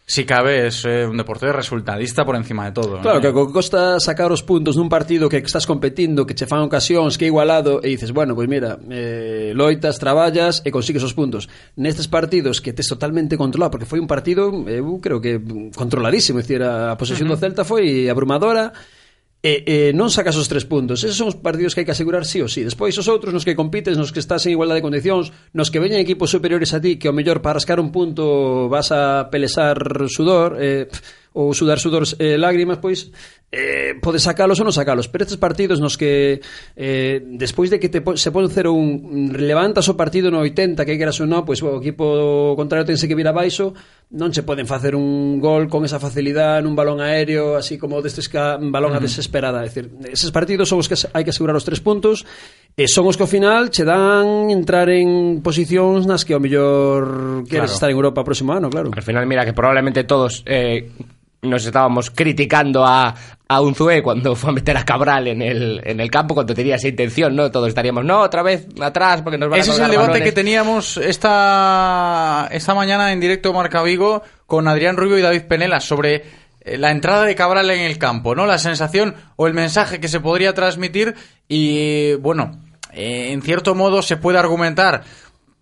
si 0.10 0.24
cabe, 0.26 0.68
es 0.68 0.86
eh, 0.86 1.06
un 1.06 1.18
deporte 1.18 1.52
resultadista 1.52 2.24
por 2.24 2.38
encima 2.38 2.64
de 2.64 2.72
todo. 2.72 3.02
Claro, 3.02 3.20
que 3.20 3.28
que 3.28 3.52
costa 3.52 4.00
sacar 4.00 4.32
os 4.32 4.40
puntos 4.40 4.80
nun 4.80 4.88
partido 4.88 5.28
que 5.28 5.44
estás 5.44 5.68
competindo, 5.68 6.24
que 6.24 6.32
che 6.32 6.48
fan 6.48 6.64
ocasións, 6.64 7.20
que 7.20 7.28
é 7.28 7.30
igualado, 7.30 7.84
e 7.84 7.92
dices, 7.92 8.16
bueno, 8.16 8.32
pois 8.32 8.48
pues 8.48 8.56
mira, 8.56 8.80
eh, 8.88 9.52
loitas, 9.52 10.00
traballas 10.00 10.64
e 10.64 10.72
consigues 10.72 11.04
os 11.04 11.12
puntos. 11.12 11.52
Nestes 11.76 12.08
partidos 12.08 12.64
que 12.64 12.72
tes 12.72 12.88
totalmente 12.88 13.36
controlado, 13.36 13.76
porque 13.76 13.84
foi 13.84 14.00
un 14.00 14.08
partido, 14.08 14.48
eu 14.64 14.96
creo 15.04 15.20
que 15.20 15.44
controladísimo, 15.76 16.40
dicir, 16.40 16.64
a 16.64 16.96
posesión 16.96 17.28
uh 17.28 17.36
-huh. 17.36 17.40
do 17.40 17.44
Celta 17.44 17.68
foi 17.68 18.08
abrumadora, 18.08 18.72
e, 19.48 19.64
e 19.64 19.76
non 19.96 20.12
sacas 20.12 20.36
os 20.36 20.52
tres 20.52 20.68
puntos. 20.68 21.08
Esos 21.08 21.16
son 21.16 21.32
os 21.32 21.40
partidos 21.40 21.72
que 21.72 21.80
hai 21.80 21.88
que 21.88 21.96
asegurar 21.96 22.28
sí 22.28 22.44
ou 22.44 22.52
sí. 22.52 22.68
Despois 22.68 22.92
os 23.00 23.08
outros 23.08 23.32
nos 23.32 23.48
que 23.48 23.56
compites, 23.56 23.96
nos 23.96 24.12
que 24.12 24.20
estás 24.20 24.44
en 24.44 24.52
igualdade 24.52 24.84
de 24.84 24.88
condicións, 24.88 25.32
nos 25.56 25.72
que 25.72 25.80
veñen 25.80 26.04
equipos 26.04 26.28
superiores 26.28 26.76
a 26.76 26.84
ti 26.84 27.00
que 27.00 27.08
ao 27.08 27.16
mellor 27.16 27.40
para 27.40 27.56
rascar 27.56 27.80
un 27.80 27.96
punto 27.96 28.68
vas 28.68 28.92
a 28.92 29.32
pelesar 29.32 29.80
sudor, 30.12 30.60
eh, 30.60 30.92
ou 31.32 31.56
sudar 31.56 31.80
sudor 31.80 32.04
eh, 32.20 32.36
lágrimas, 32.36 32.84
pois 32.84 33.14
eh, 33.52 33.96
podes 34.02 34.28
sacalos 34.28 34.60
ou 34.60 34.68
non 34.68 34.76
sacalos, 34.76 35.08
pero 35.08 35.24
estes 35.24 35.40
partidos 35.40 35.80
nos 35.80 35.96
que 35.96 36.44
eh, 36.76 37.24
despois 37.40 37.72
de 37.72 37.80
que 37.80 37.88
te, 37.88 38.04
se 38.20 38.30
pon 38.36 38.44
0-1 38.52 39.40
levantas 39.40 39.88
o 39.88 39.96
partido 39.96 40.28
no 40.28 40.44
80 40.44 40.84
que 40.84 41.00
queras 41.00 41.16
ou 41.24 41.32
non, 41.32 41.48
pois 41.48 41.64
o 41.64 41.80
equipo 41.80 42.52
contrario 42.60 42.84
tense 42.84 43.08
que 43.08 43.16
vir 43.16 43.24
abaixo 43.24 43.72
non 44.12 44.36
se 44.36 44.44
poden 44.44 44.68
facer 44.68 45.00
un 45.00 45.40
gol 45.40 45.72
con 45.72 45.88
esa 45.88 45.96
facilidade 45.96 46.60
nun 46.60 46.76
balón 46.76 47.00
aéreo, 47.00 47.56
así 47.56 47.80
como 47.80 48.04
destes 48.04 48.28
ca, 48.28 48.60
balón 48.60 48.92
uh 48.92 49.00
-huh. 49.00 49.04
a 49.04 49.08
desesperada, 49.08 49.64
é 49.64 49.72
dicir, 49.72 49.96
eses 50.12 50.32
partidos 50.36 50.68
son 50.68 50.84
os 50.84 50.92
que 50.92 51.00
hai 51.16 51.24
que 51.24 51.32
asegurar 51.32 51.56
os 51.56 51.64
tres 51.64 51.80
puntos 51.80 52.28
e 52.76 52.84
son 52.92 53.08
os 53.08 53.16
que 53.16 53.24
ao 53.24 53.32
final 53.32 53.72
che 53.72 53.88
dan 53.88 54.52
entrar 54.52 54.92
en 54.92 55.40
posicións 55.40 56.04
nas 56.04 56.28
que 56.28 56.36
ao 56.36 56.44
mellor 56.44 57.48
queres 57.48 57.72
claro. 57.72 57.80
estar 57.80 57.88
en 57.88 57.96
Europa 57.96 58.22
o 58.22 58.28
próximo 58.28 58.52
ano, 58.52 58.68
claro. 58.68 58.92
Al 58.92 59.08
final 59.08 59.24
mira 59.24 59.48
que 59.48 59.56
probablemente 59.56 60.04
todos 60.04 60.44
eh, 60.44 60.92
nos 61.42 61.66
estábamos 61.66 62.12
criticando 62.12 62.86
a, 62.86 63.14
a 63.50 63.62
Unzué 63.62 64.04
cuando 64.04 64.36
fue 64.36 64.50
a 64.50 64.54
meter 64.54 64.76
a 64.78 64.84
Cabral 64.84 65.28
en 65.28 65.42
el, 65.42 65.82
en 65.84 66.00
el 66.00 66.12
campo, 66.12 66.34
cuando 66.34 66.54
tenía 66.54 66.76
esa 66.76 66.88
intención, 66.88 67.36
¿no? 67.36 67.50
Todos 67.50 67.70
estaríamos, 67.70 68.04
no, 68.04 68.22
otra 68.22 68.44
vez 68.44 68.68
atrás 68.82 69.22
porque 69.22 69.38
nos 69.38 69.50
van 69.50 69.60
Ese 69.60 69.72
a 69.72 69.74
es 69.74 69.80
el 69.80 69.92
debate 69.92 70.08
balones". 70.10 70.30
que 70.30 70.32
teníamos 70.34 70.98
esta, 70.98 72.50
esta 72.52 72.76
mañana 72.76 73.12
en 73.12 73.20
directo 73.20 73.54
Marca 73.54 73.82
Vigo 73.84 74.22
con 74.46 74.68
Adrián 74.68 74.98
Rubio 74.98 75.18
y 75.18 75.22
David 75.22 75.44
Penela 75.44 75.80
sobre 75.80 76.24
eh, 76.62 76.78
la 76.78 76.92
entrada 76.92 77.24
de 77.24 77.36
Cabral 77.36 77.70
en 77.70 77.82
el 77.82 77.98
campo, 77.98 78.36
¿no? 78.36 78.46
La 78.46 78.58
sensación 78.58 79.16
o 79.38 79.48
el 79.48 79.54
mensaje 79.54 80.00
que 80.00 80.10
se 80.10 80.20
podría 80.20 80.54
transmitir 80.54 81.16
y, 81.48 82.16
bueno, 82.16 82.60
eh, 82.92 83.32
en 83.32 83.42
cierto 83.42 83.76
modo 83.76 84.02
se 84.02 84.18
puede 84.18 84.40
argumentar 84.40 85.04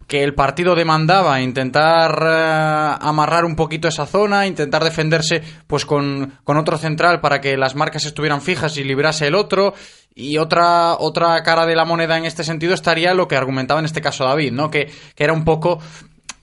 que 0.08 0.24
el 0.24 0.36
partido 0.36 0.76
demandaba 0.76 1.42
intentar 1.42 2.20
eh, 2.22 2.98
amarrar 3.02 3.46
un 3.46 3.56
poquito 3.56 3.88
esa 3.88 4.06
zona, 4.06 4.46
intentar 4.46 4.84
defenderse 4.84 5.42
pues 5.68 5.86
con, 5.86 6.40
con 6.44 6.58
otro 6.58 6.78
central 6.78 7.22
para 7.22 7.42
que 7.42 7.58
las 7.58 7.76
marcas 7.76 8.06
estuvieran 8.06 8.42
fijas 8.42 8.78
y 8.78 8.84
librase 8.84 9.28
el 9.28 9.36
otro. 9.36 9.74
Y 10.14 10.38
otra, 10.38 10.96
otra 10.98 11.42
cara 11.44 11.66
de 11.66 11.76
la 11.76 11.84
moneda 11.84 12.18
en 12.18 12.26
este 12.26 12.44
sentido 12.44 12.74
estaría 12.74 13.14
lo 13.14 13.28
que 13.28 13.36
argumentaba 13.36 13.80
en 13.80 13.86
este 13.86 14.02
caso 14.02 14.24
David, 14.24 14.54
¿no? 14.54 14.72
Que, 14.72 14.90
que 15.14 15.24
era 15.24 15.34
un 15.34 15.44
poco 15.44 15.80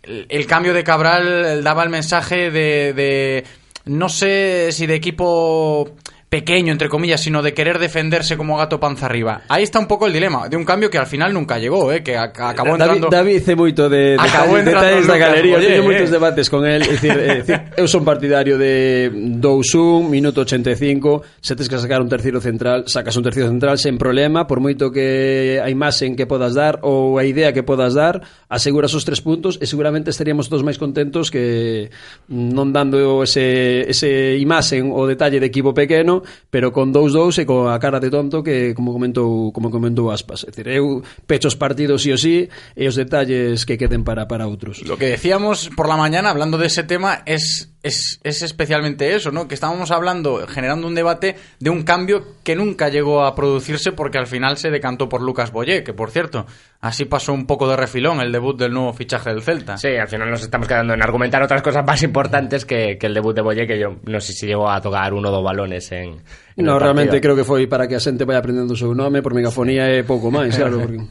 el, 0.03 0.27
el 0.29 0.47
cambio 0.47 0.75
de 0.75 0.85
Cabral 0.85 1.63
daba 1.63 1.83
el 1.83 1.91
mensaje 1.91 2.51
de, 2.51 2.93
de 2.93 3.45
no 3.85 4.09
sé 4.09 4.71
si 4.73 4.87
de 4.87 4.95
equipo 4.95 5.97
pequeño, 6.33 6.73
entre 6.73 6.89
comillas, 6.89 7.21
sino 7.21 7.43
de 7.43 7.53
querer 7.53 7.79
defenderse 7.79 8.39
como 8.39 8.57
gato 8.57 8.81
panza 8.81 9.05
arriba. 9.05 9.43
Ahí 9.51 9.65
está 9.65 9.79
un 9.79 9.87
poco 9.87 10.07
el 10.07 10.15
dilema 10.15 10.49
de 10.49 10.57
un 10.57 10.65
cambio 10.65 10.89
que 10.89 10.97
al 10.97 11.07
final 11.07 11.35
nunca 11.35 11.59
llegó, 11.59 11.93
eh, 11.93 12.03
que 12.03 12.17
acabó 12.17 12.71
entrando... 12.71 13.11
David, 13.11 13.43
David 13.45 13.49
é 13.51 13.55
moito 13.55 13.91
de, 13.91 14.17
de 14.17 14.17
acabou 14.17 14.57
detalles 14.57 15.05
da 15.05 15.21
galería, 15.21 15.61
oye, 15.61 15.69
teño 15.69 15.85
eh. 15.85 15.89
moitos 15.93 16.09
debates 16.09 16.49
con 16.49 16.65
el, 16.65 16.89
dicir, 16.89 17.13
eh, 17.13 17.45
dicir, 17.45 17.61
eu 17.77 17.85
son 17.93 18.01
partidario 18.01 18.57
de 18.57 19.13
2-1, 19.13 20.09
minuto 20.09 20.41
85, 20.41 21.21
se 21.37 21.53
tes 21.53 21.69
que 21.69 21.77
sacar 21.77 22.01
un 22.01 22.09
terceiro 22.09 22.41
central, 22.41 22.89
sacas 22.89 23.13
un 23.21 23.29
terceiro 23.29 23.53
central 23.53 23.77
sen 23.77 24.01
problema, 24.01 24.49
por 24.49 24.65
moito 24.65 24.89
que 24.89 25.61
a 25.61 25.69
imaxe 25.69 26.09
en 26.09 26.17
que 26.17 26.25
podas 26.25 26.57
dar 26.57 26.81
ou 26.81 27.21
a 27.21 27.29
idea 27.29 27.53
que 27.53 27.61
podas 27.61 27.93
dar, 27.93 28.25
aseguras 28.49 28.97
os 28.97 29.05
tres 29.05 29.21
puntos 29.21 29.61
e 29.61 29.69
seguramente 29.69 30.09
estaríamos 30.09 30.49
todos 30.49 30.65
máis 30.65 30.81
contentos 30.81 31.29
que 31.29 31.93
non 32.33 32.73
dando 32.73 33.21
ese, 33.21 33.85
ese 33.85 34.41
imaxen 34.41 34.89
o 34.97 35.05
detalle 35.05 35.37
de 35.37 35.53
equipo 35.53 35.77
pequeno 35.77 36.22
Pero 36.51 36.73
con 36.73 36.93
2-2 36.93 37.43
e 37.43 37.45
con 37.47 37.73
a 37.73 37.79
cara 37.79 37.99
de 37.99 38.11
tonto 38.11 38.43
que 38.43 38.75
como 38.75 38.93
comentou 38.93 39.51
como 39.51 39.71
comentou 39.71 40.13
Aspas, 40.13 40.45
é 40.45 40.51
dicir, 40.53 40.69
eu 40.69 41.03
pecho 41.27 41.49
os 41.49 41.57
partidos 41.57 42.03
sí 42.03 42.13
o 42.13 42.19
sí 42.19 42.49
e 42.77 42.85
os 42.87 42.95
detalles 42.95 43.65
que 43.65 43.81
queden 43.81 44.05
para 44.05 44.29
para 44.29 44.47
outros. 44.47 44.85
Lo 44.85 44.99
que 45.01 45.11
decíamos 45.11 45.71
por 45.75 45.89
la 45.89 45.97
mañana 45.97 46.31
hablando 46.31 46.59
de 46.59 46.67
ese 46.67 46.85
tema 46.85 47.23
es 47.27 47.72
es, 47.83 48.21
es 48.23 48.43
especialmente 48.43 49.15
eso, 49.15 49.33
¿no? 49.33 49.49
Que 49.49 49.55
estábamos 49.55 49.91
hablando, 49.91 50.47
generando 50.47 50.87
un 50.87 50.95
debate 50.95 51.37
de 51.59 51.71
un 51.71 51.83
cambio 51.83 52.25
que 52.45 52.55
nunca 52.55 52.89
llegó 52.89 53.25
a 53.25 53.35
producirse 53.35 53.93
porque 53.93 54.19
al 54.19 54.27
final 54.27 54.57
se 54.57 54.71
decantó 54.71 55.09
por 55.09 55.23
Lucas 55.23 55.51
Boyé, 55.51 55.83
que 55.83 55.93
por 55.93 56.11
cierto, 56.11 56.47
así 56.81 57.05
pasó 57.05 57.33
un 57.33 57.47
poco 57.47 57.69
de 57.69 57.77
refilón 57.77 58.21
el 58.21 58.31
debut 58.31 58.59
del 58.59 58.73
nuevo 58.73 58.93
fichaje 58.93 59.31
del 59.31 59.43
Celta. 59.43 59.77
Sí, 59.77 59.89
al 59.89 60.09
final 60.09 60.31
nos 60.31 60.43
estamos 60.43 60.69
quedando 60.69 60.95
en 60.95 61.03
argumentar 61.03 61.43
otras 61.43 61.63
cosas 61.63 61.85
más 61.85 62.03
importantes 62.03 62.65
que, 62.65 62.97
que 62.99 63.07
el 63.07 63.15
debut 63.15 63.35
de 63.35 63.43
Boye, 63.43 63.67
que 63.67 63.79
yo 63.79 63.97
no 64.05 64.21
sé 64.21 64.33
si 64.33 64.47
llegó 64.47 64.71
a 64.71 64.81
tocar 64.81 65.13
uno 65.13 65.29
o 65.29 65.33
dos 65.33 65.45
balones 65.45 65.91
en. 65.93 66.21
en 66.57 66.65
No, 66.65 66.75
el 66.75 66.81
realmente 66.81 67.21
creo 67.21 67.35
que 67.35 67.45
foi 67.45 67.67
para 67.67 67.89
que 67.89 67.97
a 67.97 68.01
xente 68.01 68.25
vai 68.25 68.37
aprendendo 68.37 68.75
o 68.75 68.79
seu 68.79 68.95
nome 68.95 69.23
por 69.23 69.35
megafonía 69.35 69.91
e 69.91 70.07
pouco 70.07 70.31
máis, 70.31 70.55
claro, 70.59 70.79
porque 70.79 71.03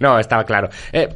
No, 0.00 0.18
estaba 0.18 0.44
claro. 0.44 0.68
Eh, 0.92 1.08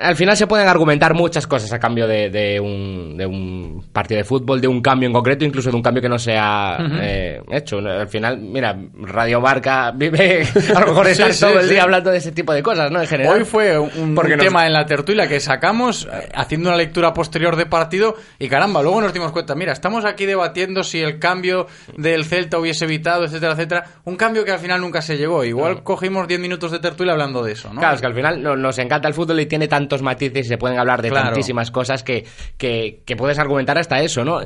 al 0.00 0.16
final 0.16 0.36
se 0.36 0.46
pueden 0.46 0.68
argumentar 0.68 1.14
muchas 1.14 1.46
cosas 1.46 1.72
a 1.72 1.78
cambio 1.78 2.06
de, 2.06 2.30
de 2.30 2.58
un, 2.60 3.16
de 3.16 3.26
un 3.26 3.84
partido 3.92 4.18
de 4.18 4.24
fútbol, 4.24 4.60
de 4.60 4.68
un 4.68 4.80
cambio 4.80 5.06
en 5.06 5.12
concreto, 5.12 5.44
incluso 5.44 5.70
de 5.70 5.76
un 5.76 5.82
cambio 5.82 6.02
que 6.02 6.08
no 6.08 6.18
se 6.18 6.36
ha 6.36 6.76
eh, 7.00 7.40
hecho. 7.50 7.78
Al 7.78 8.08
final, 8.08 8.38
mira, 8.38 8.76
Radio 8.94 9.40
Marca 9.40 9.90
vive 9.94 10.46
a 10.74 10.80
lo 10.80 10.86
mejor 10.88 11.06
estar 11.08 11.32
sí, 11.32 11.40
todo 11.40 11.60
el 11.60 11.66
sí. 11.66 11.72
día 11.74 11.82
hablando 11.82 12.10
de 12.10 12.18
ese 12.18 12.32
tipo 12.32 12.52
de 12.52 12.62
cosas, 12.62 12.90
¿no? 12.90 13.00
En 13.00 13.06
general. 13.06 13.34
Hoy 13.38 13.44
fue 13.44 13.78
un, 13.78 13.88
Porque 14.14 14.32
un 14.32 14.38
nos- 14.38 14.46
tema 14.46 14.66
en 14.66 14.72
la 14.72 14.86
tertulia 14.86 15.28
que 15.28 15.40
sacamos 15.40 16.08
eh, 16.12 16.28
haciendo 16.34 16.68
una 16.70 16.76
lectura 16.78 17.12
posterior 17.12 17.56
de 17.56 17.66
partido 17.66 18.16
y 18.38 18.48
caramba, 18.48 18.82
luego 18.82 19.00
nos 19.00 19.12
dimos 19.12 19.32
cuenta, 19.32 19.54
mira, 19.54 19.72
estamos 19.72 20.04
aquí 20.04 20.26
debatiendo 20.26 20.82
si 20.82 21.00
el 21.00 21.18
cambio 21.18 21.66
del 21.96 22.24
Celta 22.24 22.58
hubiese 22.58 22.84
evitado, 22.84 23.24
etcétera, 23.24 23.52
etcétera, 23.52 23.84
un 24.04 24.16
cambio 24.16 24.44
que 24.44 24.50
al 24.52 24.58
final 24.58 24.80
nunca 24.80 25.02
se 25.02 25.16
llegó. 25.16 25.44
Igual 25.44 25.82
cogimos 25.82 26.26
10 26.26 26.40
minutos 26.40 26.70
de 26.72 26.78
tertulia 26.80 27.12
hablando 27.12 27.42
de 27.42 27.52
eso, 27.52 27.72
¿no? 27.72 27.80
Claro, 27.80 27.94
es 27.94 28.00
que 28.00 28.07
al 28.08 28.14
final 28.14 28.42
no- 28.42 28.56
nos 28.56 28.78
encanta 28.78 29.08
el 29.08 29.14
fútbol 29.14 29.40
y 29.40 29.46
tiene 29.46 29.68
tantos 29.68 30.02
matices 30.02 30.46
y 30.46 30.48
se 30.48 30.58
pueden 30.58 30.78
hablar 30.78 31.00
de 31.02 31.10
Claro. 31.10 31.26
tantísimas 31.26 31.70
cosas 31.70 32.02
que, 32.02 32.24
que, 32.56 33.02
que 33.06 33.16
puedes 33.16 33.38
argumentar 33.38 33.78
hasta 33.78 34.00
eso, 34.00 34.24
¿no? 34.24 34.40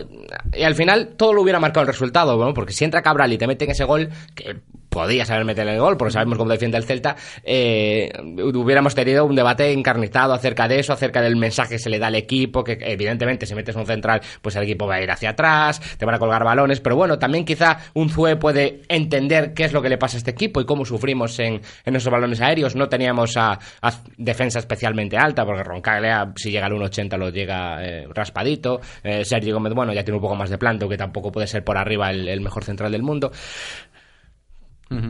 Y 0.52 0.62
al 0.62 0.74
final 0.74 1.14
todo 1.16 1.32
lo 1.32 1.42
hubiera 1.42 1.58
marcado 1.60 1.82
el 1.82 1.86
resultado, 1.88 2.36
¿no? 2.36 2.52
Porque 2.54 2.72
si 2.72 2.84
entra 2.84 3.02
Cabral 3.02 3.32
y 3.32 3.38
te 3.38 3.46
meten 3.46 3.70
ese 3.70 3.84
gol, 3.84 4.08
que 4.34 4.56
podías 4.92 5.30
haber 5.30 5.44
metido 5.44 5.68
el 5.68 5.80
gol, 5.80 5.96
porque 5.96 6.12
sabemos 6.12 6.38
cómo 6.38 6.52
defiende 6.52 6.76
el 6.76 6.84
Celta, 6.84 7.16
eh, 7.42 8.12
hubiéramos 8.22 8.94
tenido 8.94 9.24
un 9.24 9.34
debate 9.34 9.72
encarnizado 9.72 10.34
acerca 10.34 10.68
de 10.68 10.78
eso, 10.78 10.92
acerca 10.92 11.22
del 11.22 11.34
mensaje 11.36 11.70
que 11.70 11.78
se 11.78 11.88
le 11.88 11.98
da 11.98 12.08
al 12.08 12.14
equipo, 12.14 12.62
que 12.62 12.78
evidentemente 12.80 13.46
si 13.46 13.54
metes 13.54 13.74
un 13.74 13.86
central, 13.86 14.20
pues 14.42 14.54
el 14.56 14.64
equipo 14.64 14.86
va 14.86 14.96
a 14.96 15.02
ir 15.02 15.10
hacia 15.10 15.30
atrás, 15.30 15.80
te 15.96 16.04
van 16.04 16.14
a 16.14 16.18
colgar 16.18 16.44
balones, 16.44 16.80
pero 16.80 16.94
bueno, 16.94 17.18
también 17.18 17.44
quizá 17.44 17.78
un 17.94 18.10
Zue 18.10 18.36
puede 18.36 18.82
entender 18.88 19.54
qué 19.54 19.64
es 19.64 19.72
lo 19.72 19.80
que 19.80 19.88
le 19.88 19.96
pasa 19.96 20.16
a 20.16 20.18
este 20.18 20.30
equipo 20.30 20.60
y 20.60 20.66
cómo 20.66 20.84
sufrimos 20.84 21.38
en, 21.38 21.62
en 21.84 21.96
esos 21.96 22.12
balones 22.12 22.40
aéreos. 22.40 22.76
No 22.76 22.88
teníamos 22.88 23.36
a, 23.36 23.58
a 23.80 23.92
defensa 24.18 24.58
especialmente 24.58 25.16
alta, 25.16 25.46
porque 25.46 25.62
Roncaglia, 25.62 26.32
si 26.36 26.50
llega 26.50 26.66
al 26.66 26.72
1.80, 26.72 27.16
lo 27.16 27.30
llega 27.30 27.82
eh, 27.82 28.06
raspadito. 28.12 28.80
Eh, 29.02 29.24
Sergio 29.24 29.54
Gómez, 29.54 29.72
bueno, 29.74 29.92
ya 29.92 30.04
tiene 30.04 30.16
un 30.16 30.22
poco 30.22 30.36
más 30.36 30.50
de 30.50 30.58
planto, 30.58 30.88
que 30.88 30.96
tampoco 30.96 31.32
puede 31.32 31.46
ser 31.46 31.64
por 31.64 31.78
arriba 31.78 32.10
el, 32.10 32.28
el 32.28 32.40
mejor 32.40 32.64
central 32.64 32.92
del 32.92 33.02
mundo. 33.02 33.32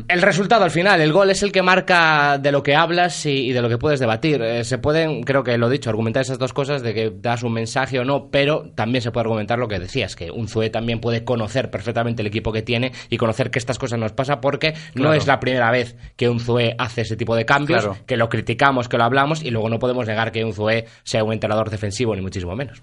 El 0.08 0.22
resultado 0.22 0.64
al 0.64 0.70
final, 0.70 1.00
el 1.00 1.12
gol 1.12 1.30
es 1.30 1.42
el 1.42 1.52
que 1.52 1.62
marca 1.62 2.38
de 2.38 2.52
lo 2.52 2.62
que 2.62 2.74
hablas 2.74 3.26
y, 3.26 3.48
y 3.48 3.52
de 3.52 3.60
lo 3.62 3.68
que 3.68 3.78
puedes 3.78 4.00
debatir. 4.00 4.40
Eh, 4.42 4.64
se 4.64 4.78
pueden, 4.78 5.22
creo 5.22 5.42
que 5.42 5.56
lo 5.58 5.68
he 5.68 5.70
dicho, 5.70 5.90
argumentar 5.90 6.22
esas 6.22 6.38
dos 6.38 6.52
cosas 6.52 6.82
de 6.82 6.94
que 6.94 7.12
das 7.14 7.42
un 7.42 7.52
mensaje 7.52 7.98
o 7.98 8.04
no, 8.04 8.28
pero 8.30 8.70
también 8.74 9.02
se 9.02 9.10
puede 9.10 9.22
argumentar 9.22 9.58
lo 9.58 9.68
que 9.68 9.78
decías, 9.78 10.16
que 10.16 10.30
un 10.30 10.48
Zue 10.48 10.70
también 10.70 11.00
puede 11.00 11.24
conocer 11.24 11.70
perfectamente 11.70 12.22
el 12.22 12.28
equipo 12.28 12.52
que 12.52 12.62
tiene 12.62 12.92
y 13.10 13.16
conocer 13.16 13.50
que 13.50 13.58
estas 13.58 13.78
cosas 13.78 13.98
nos 13.98 14.12
pasa 14.12 14.40
porque 14.40 14.74
no 14.94 15.12
es 15.12 15.26
la 15.26 15.40
primera 15.40 15.70
vez 15.70 15.96
que 16.16 16.28
un 16.28 16.40
Zue 16.40 16.74
hace 16.78 17.02
ese 17.02 17.16
tipo 17.16 17.34
de 17.36 17.44
cambios, 17.44 17.82
Claro. 17.84 17.98
que 18.06 18.16
lo 18.16 18.28
criticamos, 18.28 18.88
que 18.88 18.96
lo 18.98 19.04
hablamos 19.04 19.42
y 19.42 19.50
luego 19.50 19.68
no 19.68 19.78
podemos 19.78 20.06
negar 20.06 20.32
que 20.32 20.44
un 20.44 20.52
Zue 20.52 20.86
sea 21.02 21.24
un 21.24 21.32
entrenador 21.32 21.70
defensivo, 21.70 22.14
ni 22.14 22.22
muchísimo 22.22 22.54
menos. 22.56 22.82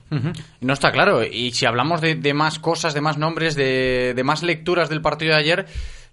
No 0.62 0.74
está 0.74 0.92
claro. 0.92 1.24
Y 1.24 1.52
si 1.52 1.66
hablamos 1.66 2.02
de, 2.02 2.16
de 2.16 2.34
más 2.34 2.60
cosas, 2.60 2.94
de 2.94 3.02
más 3.02 3.18
nombres, 3.18 3.56
de, 3.56 4.14
de 4.16 4.24
más 4.24 4.44
lecturas 4.44 4.90
del 4.90 5.02
partido 5.02 5.34
de 5.34 5.40
ayer, 5.40 5.66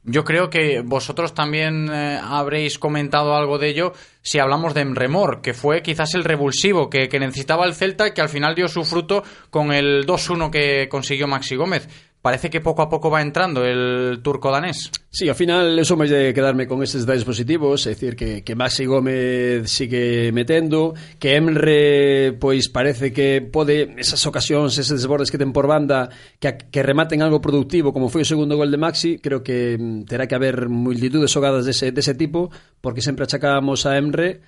yo 0.06 0.24
creo 0.24 0.48
que 0.48 0.82
vosotros 0.82 1.34
también 1.34 1.88
eh, 1.92 2.18
habréis 2.22 2.78
comentado 2.78 3.34
algo 3.34 3.58
de 3.58 3.68
ello 3.68 3.92
si 4.22 4.38
hablamos 4.38 4.72
de 4.72 4.80
Emremor, 4.80 5.40
que 5.42 5.52
fue 5.52 5.82
quizás 5.82 6.14
el 6.14 6.24
revulsivo 6.24 6.88
que, 6.88 7.08
que 7.08 7.18
necesitaba 7.18 7.66
el 7.66 7.74
Celta 7.74 8.08
y 8.08 8.12
que 8.12 8.20
al 8.20 8.28
final 8.28 8.54
dio 8.54 8.68
su 8.68 8.84
fruto 8.84 9.24
con 9.50 9.72
el 9.72 10.06
2-1 10.06 10.50
que 10.50 10.88
consiguió 10.88 11.26
Maxi 11.26 11.56
Gómez. 11.56 11.88
Parece 12.26 12.50
que 12.50 12.60
poco 12.60 12.82
a 12.82 12.88
poco 12.88 13.08
va 13.08 13.22
entrando 13.22 13.64
el 13.64 14.18
turco 14.20 14.50
danés. 14.50 14.90
Sí, 15.14 15.28
ao 15.30 15.38
final 15.38 15.78
eu 15.78 15.86
somos 15.86 16.10
de 16.10 16.34
quedarme 16.34 16.66
con 16.66 16.82
estes 16.82 17.06
detalles 17.06 17.22
positivos, 17.22 17.86
é 17.86 17.94
dicir 17.94 18.18
que, 18.18 18.42
que 18.42 18.58
Maxi 18.58 18.82
Gómez 18.82 19.70
sigue 19.70 20.34
metendo, 20.34 20.90
que 21.22 21.38
Emre 21.38 22.34
pois 22.34 22.66
parece 22.66 23.14
que 23.14 23.46
pode 23.46 23.94
esas 23.94 24.18
ocasións, 24.26 24.74
eses 24.74 25.06
desbordes 25.06 25.30
que 25.30 25.38
ten 25.38 25.54
por 25.54 25.70
banda 25.70 26.10
que, 26.42 26.66
que 26.66 26.82
rematen 26.82 27.22
algo 27.22 27.38
productivo 27.38 27.94
como 27.94 28.10
foi 28.10 28.26
o 28.26 28.30
segundo 28.34 28.58
gol 28.58 28.74
de 28.74 28.82
Maxi, 28.82 29.22
creo 29.22 29.46
que 29.46 29.78
mm, 29.78 30.10
terá 30.10 30.26
que 30.26 30.34
haber 30.34 30.66
multitud 30.66 31.22
de 31.22 31.30
xogadas 31.30 31.62
dese, 31.62 31.94
dese 31.94 32.18
tipo 32.18 32.50
porque 32.82 33.06
sempre 33.06 33.22
achacábamos 33.22 33.86
a 33.86 34.02
Emre 34.02 34.42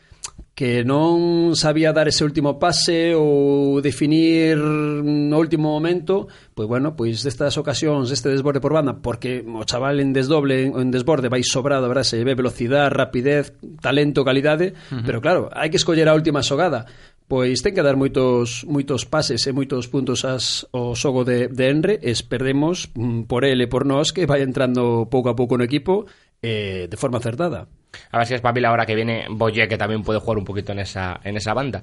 que 0.59 0.83
non 0.83 1.55
sabía 1.55 1.95
dar 1.95 2.11
ese 2.11 2.27
último 2.27 2.59
pase 2.59 3.15
ou 3.15 3.79
definir 3.79 4.59
no 4.59 5.39
último 5.39 5.71
momento, 5.71 6.27
pois 6.59 6.67
bueno, 6.67 6.99
pois 6.99 7.23
destas 7.23 7.55
ocasións, 7.55 8.11
este 8.11 8.27
desborde 8.27 8.59
por 8.59 8.75
banda, 8.75 8.99
porque 8.99 9.47
o 9.47 9.63
chaval 9.63 10.03
en 10.03 10.11
desdoble, 10.11 10.67
en 10.67 10.91
desborde 10.91 11.31
vai 11.31 11.47
sobrado, 11.47 11.87
verdad, 11.87 12.03
se 12.03 12.27
ve 12.27 12.35
velocidade, 12.35 12.91
rapidez, 12.91 13.55
talento, 13.79 14.27
calidade, 14.27 14.75
uh 14.91 14.99
-huh. 14.99 15.07
pero 15.07 15.23
claro, 15.23 15.47
hai 15.55 15.71
que 15.71 15.79
escoller 15.79 16.11
a 16.11 16.19
última 16.19 16.43
xogada. 16.43 16.91
Pois 17.31 17.63
ten 17.63 17.77
que 17.77 17.87
dar 17.87 17.95
moitos 17.95 18.67
moitos 18.67 19.07
pases 19.07 19.47
e 19.47 19.55
moitos 19.55 19.87
puntos 19.87 20.27
as, 20.27 20.67
ao 20.75 20.99
xogo 20.99 21.23
de, 21.23 21.47
de 21.47 21.65
Enre, 21.71 21.95
es 22.03 22.27
perdemos 22.27 22.91
mm, 22.99 23.31
por 23.31 23.47
ele 23.47 23.69
e 23.69 23.71
por 23.71 23.87
nós 23.87 24.11
que 24.11 24.27
vai 24.27 24.43
entrando 24.43 25.07
pouco 25.07 25.31
a 25.31 25.39
pouco 25.39 25.55
no 25.55 25.63
equipo 25.63 26.03
eh, 26.43 26.91
de 26.91 26.97
forma 26.99 27.23
acertada. 27.23 27.71
A 28.13 28.19
ver 28.19 28.27
si 28.27 28.35
espabila 28.35 28.69
ahora 28.69 28.85
que 28.87 28.95
viene 28.95 29.27
Boye, 29.31 29.67
que 29.67 29.79
también 29.79 30.03
puede 30.03 30.21
jugar 30.21 30.39
un 30.39 30.45
poquito 30.45 30.73
en 30.73 30.79
esa, 30.81 31.21
en 31.25 31.37
esa 31.37 31.55
banda. 31.55 31.83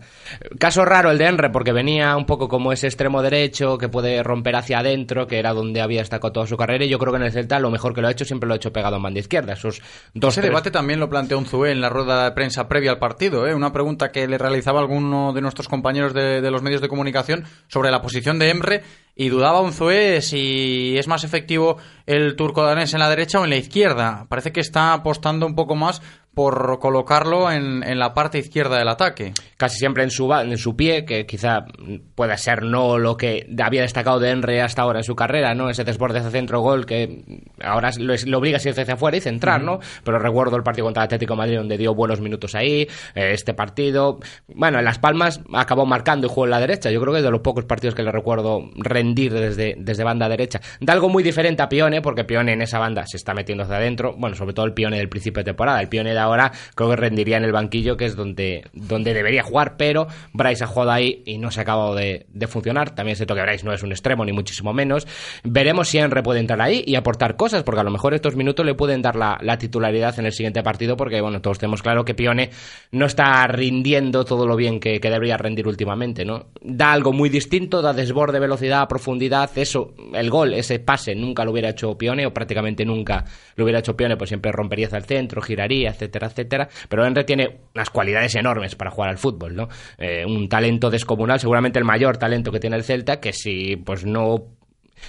Caso 0.60 0.86
raro 0.86 1.10
el 1.12 1.18
de 1.18 1.26
Enre, 1.26 1.50
porque 1.50 1.72
venía 1.72 2.15
un 2.15 2.26
poco 2.26 2.48
como 2.48 2.72
ese 2.72 2.88
extremo 2.88 3.22
derecho 3.22 3.78
que 3.78 3.89
puede 3.89 4.22
romper 4.24 4.56
hacia 4.56 4.80
adentro, 4.80 5.26
que 5.28 5.39
era 5.39 5.54
donde 5.54 5.82
había 5.82 6.02
destacado 6.02 6.32
toda 6.34 6.48
su 6.48 6.58
carrera. 6.58 6.86
Y 6.86 6.89
yo 6.89 7.00
creo 7.00 7.12
que 7.12 7.18
en 7.18 7.24
el 7.24 7.32
Celta 7.32 7.60
lo 7.60 7.72
mejor 7.72 7.94
que 7.94 8.02
lo 8.02 8.08
ha 8.08 8.12
hecho 8.12 8.26
siempre 8.26 8.48
lo 8.48 8.54
ha 8.54 8.58
hecho 8.58 8.72
pegado 8.72 8.98
en 8.98 9.04
banda 9.04 9.20
izquierda. 9.20 9.54
Esos 9.54 9.82
dos 10.13 10.34
Ese 10.34 10.41
tres- 10.41 10.52
debate 10.52 10.72
también 10.72 11.00
lo 11.00 11.10
planteó 11.10 11.38
Unzué 11.38 11.72
en 11.72 11.82
la 11.82 11.89
rueda 11.89 12.26
de 12.26 12.32
prensa 12.32 12.68
previa 12.68 12.91
al 12.91 13.00
partido. 13.00 13.48
¿eh? 13.48 13.56
Una 13.56 13.74
pregunta 13.74 14.12
que 14.12 14.28
le 14.28 14.38
realizaba 14.38 14.80
alguno 14.80 15.34
de 15.34 15.41
nuestros 15.41 15.68
compañeros 15.68 16.13
de, 16.13 16.41
de 16.41 16.52
los 16.52 16.62
medios 16.62 16.82
de 16.82 16.88
comunicación 16.88 17.46
sobre 17.68 17.89
la 17.91 18.02
posición 18.02 18.38
de 18.39 18.50
Emre 18.52 18.84
y 19.15 19.30
dudaba 19.30 19.62
Unzué 19.62 20.21
si 20.21 20.97
es 20.97 21.08
más 21.08 21.23
efectivo 21.23 21.78
el 22.06 22.36
turco 22.36 22.63
danés 22.63 22.93
en 22.93 22.99
la 22.99 23.10
derecha 23.10 23.39
o 23.39 23.45
en 23.45 23.49
la 23.49 23.56
izquierda. 23.56 24.25
Parece 24.30 24.51
que 24.51 24.60
está 24.60 24.93
apostando 24.93 25.45
un 25.45 25.56
poco 25.56 25.75
más 25.75 26.01
por 26.36 26.80
colocarlo 26.80 27.50
en, 27.52 27.82
en 27.84 27.98
la 27.98 28.13
parte 28.13 28.38
izquierda 28.38 28.78
del 28.78 28.89
ataque. 28.89 29.34
casi 29.58 29.78
siempre 29.78 30.04
en 30.04 30.12
su, 30.12 30.32
en 30.34 30.58
su 30.58 30.76
pie, 30.76 31.06
que 31.06 31.26
quizá 31.26 31.65
pueda 32.13 32.38
ser 32.38 32.63
no 32.63 32.98
lo 32.98 33.15
que 33.17 33.48
había 33.63 33.82
destacado 33.82 34.19
de 34.19 34.30
Henry 34.30 34.60
hasta 34.60 34.82
ahora 34.82 35.00
en 35.00 35.04
su 35.04 35.15
carrera, 35.15 35.56
¿no? 35.56 35.69
Ese 35.69 35.84
desborde 35.84 36.19
hacia 36.19 36.32
centro 36.32 36.60
gol 36.60 36.86
que 36.86 37.24
ahora 37.63 37.89
lo, 37.98 38.13
lo 38.26 38.38
obliga 38.38 38.58
a 38.58 38.62
irse 38.67 38.82
hacia 38.82 38.95
afuera 38.95 39.17
y 39.17 39.21
centrar, 39.21 39.63
¿no? 39.63 39.80
Pero 40.04 40.19
recuerdo 40.19 40.58
el 40.58 40.63
partido 40.63 40.86
contra 40.86 41.04
el 41.04 41.06
Atlético 41.06 41.34
de 41.34 41.38
Madrid 41.38 41.58
donde 41.58 41.78
dio 41.78 41.95
buenos 41.95 42.19
minutos 42.19 42.54
ahí, 42.56 42.82
eh, 43.15 43.32
este 43.32 43.54
partido. 43.54 44.19
Bueno, 44.54 44.80
en 44.80 44.86
Las 44.86 45.00
Palmas 45.00 45.41
acabó 45.54 45.86
marcando 45.86 46.28
y 46.28 46.30
jugó 46.30 46.45
en 46.45 46.52
la 46.52 46.60
derecha. 46.60 46.91
Yo 46.91 47.00
creo 47.00 47.13
que 47.13 47.19
es 47.19 47.26
de 47.26 47.32
los 47.32 47.41
pocos 47.41 47.65
partidos 47.65 47.95
que 47.95 48.04
le 48.04 48.12
recuerdo 48.12 48.69
rendir 48.76 49.34
desde, 49.34 49.76
desde 49.78 50.04
banda 50.04 50.28
derecha. 50.28 50.60
Da 50.82 50.93
algo 50.93 51.10
muy 51.10 51.24
diferente 51.24 51.63
a 51.63 51.69
Pione, 51.69 52.02
porque 52.02 52.26
Pione 52.26 52.54
en 52.54 52.62
esa 52.62 52.80
banda 52.80 53.06
se 53.08 53.17
está 53.17 53.34
metiendo 53.34 53.63
hacia 53.63 53.78
adentro. 53.78 54.15
Bueno, 54.17 54.36
sobre 54.36 54.54
todo 54.54 54.65
el 54.65 54.74
Pione 54.74 54.98
del 54.98 55.10
principio 55.10 55.41
de 55.41 55.45
temporada. 55.45 55.80
El 55.80 55.88
Pione 55.88 56.13
de 56.13 56.19
ahora 56.25 56.51
creo 56.75 56.89
que 56.89 56.95
rendiría 56.95 57.38
en 57.38 57.43
el 57.43 57.51
banquillo, 57.51 57.97
que 57.97 58.05
es 58.05 58.15
donde, 58.15 58.65
donde 58.73 59.13
debería 59.13 59.43
jugar, 59.43 59.75
pero 59.77 60.07
Bryce 60.33 60.63
ha 60.63 60.67
jugado 60.67 60.91
ahí 60.91 61.23
y 61.25 61.38
no 61.38 61.51
se 61.51 61.61
ha 61.61 61.63
acabado 61.63 61.95
de, 61.95 62.25
funcionar. 62.47 62.93
También 62.93 63.15
sé 63.15 63.25
que 63.25 63.33
Bryce 63.33 63.65
no 63.65 63.73
es 63.73 63.83
un 63.83 63.91
extremo, 63.91 64.25
ni 64.25 64.31
muchísimo 64.31 64.73
menos. 64.73 65.07
Veremos 65.43 65.89
si 65.89 65.97
Henry 65.97 66.21
puede 66.21 66.39
entrar 66.39 66.61
ahí 66.61 66.83
y 66.85 66.95
aportar 66.95 67.35
cosas, 67.35 67.63
porque 67.63 67.81
a 67.81 67.83
lo 67.83 67.91
mejor 67.91 68.13
estos 68.13 68.35
minutos 68.35 68.65
le 68.65 68.75
pueden 68.75 69.01
dar 69.01 69.15
la, 69.15 69.38
la 69.41 69.57
titularidad 69.57 70.17
en 70.19 70.25
el 70.25 70.31
siguiente 70.31 70.61
partido, 70.63 70.95
porque 70.95 71.21
bueno, 71.21 71.41
todos 71.41 71.59
tenemos 71.59 71.81
claro 71.81 72.05
que 72.05 72.13
Pione 72.13 72.49
no 72.91 73.05
está 73.05 73.45
rindiendo 73.47 74.25
todo 74.25 74.45
lo 74.47 74.55
bien 74.55 74.79
que, 74.79 74.99
que 74.99 75.09
debería 75.09 75.38
rendir 75.38 75.67
últimamente, 75.67 76.25
¿no? 76.25 76.47
Da 76.61 76.91
algo 76.91 77.13
muy 77.13 77.29
distinto, 77.29 77.81
da 77.81 77.93
desborde, 77.93 78.39
velocidad, 78.39 78.88
profundidad, 78.88 79.49
eso, 79.55 79.93
el 80.13 80.29
gol, 80.29 80.53
ese 80.53 80.79
pase, 80.79 81.15
nunca 81.15 81.43
lo 81.43 81.51
hubiera 81.51 81.69
hecho 81.69 81.97
Pione, 81.97 82.25
o 82.25 82.33
prácticamente 82.33 82.85
nunca 82.85 83.25
lo 83.55 83.63
hubiera 83.63 83.79
hecho 83.79 83.95
Pione, 83.95 84.17
pues 84.17 84.29
siempre 84.29 84.51
rompería 84.51 84.88
hacia 84.88 84.97
el 84.97 85.05
centro, 85.05 85.41
giraría, 85.41 85.89
etcétera. 86.23 86.67
Pero 86.89 87.06
Henry 87.06 87.25
tiene 87.25 87.60
unas 87.73 87.89
cualidades 87.89 88.36
enormes 88.36 88.75
para 88.75 88.91
jugar 88.91 89.10
al 89.10 89.17
fútbol, 89.17 89.56
¿no? 89.56 89.67
Eh, 89.97 90.25
un 90.25 90.47
talento 90.49 90.89
descomunal, 90.89 91.39
seguramente 91.39 91.80
el 91.80 91.86
mayor 91.86 92.17
talento 92.17 92.51
que 92.51 92.60
tiene 92.60 92.75
el 92.75 92.84
Celta, 92.84 93.19
que 93.19 93.34
si 93.34 93.75
pues 93.75 94.06
no 94.06 94.55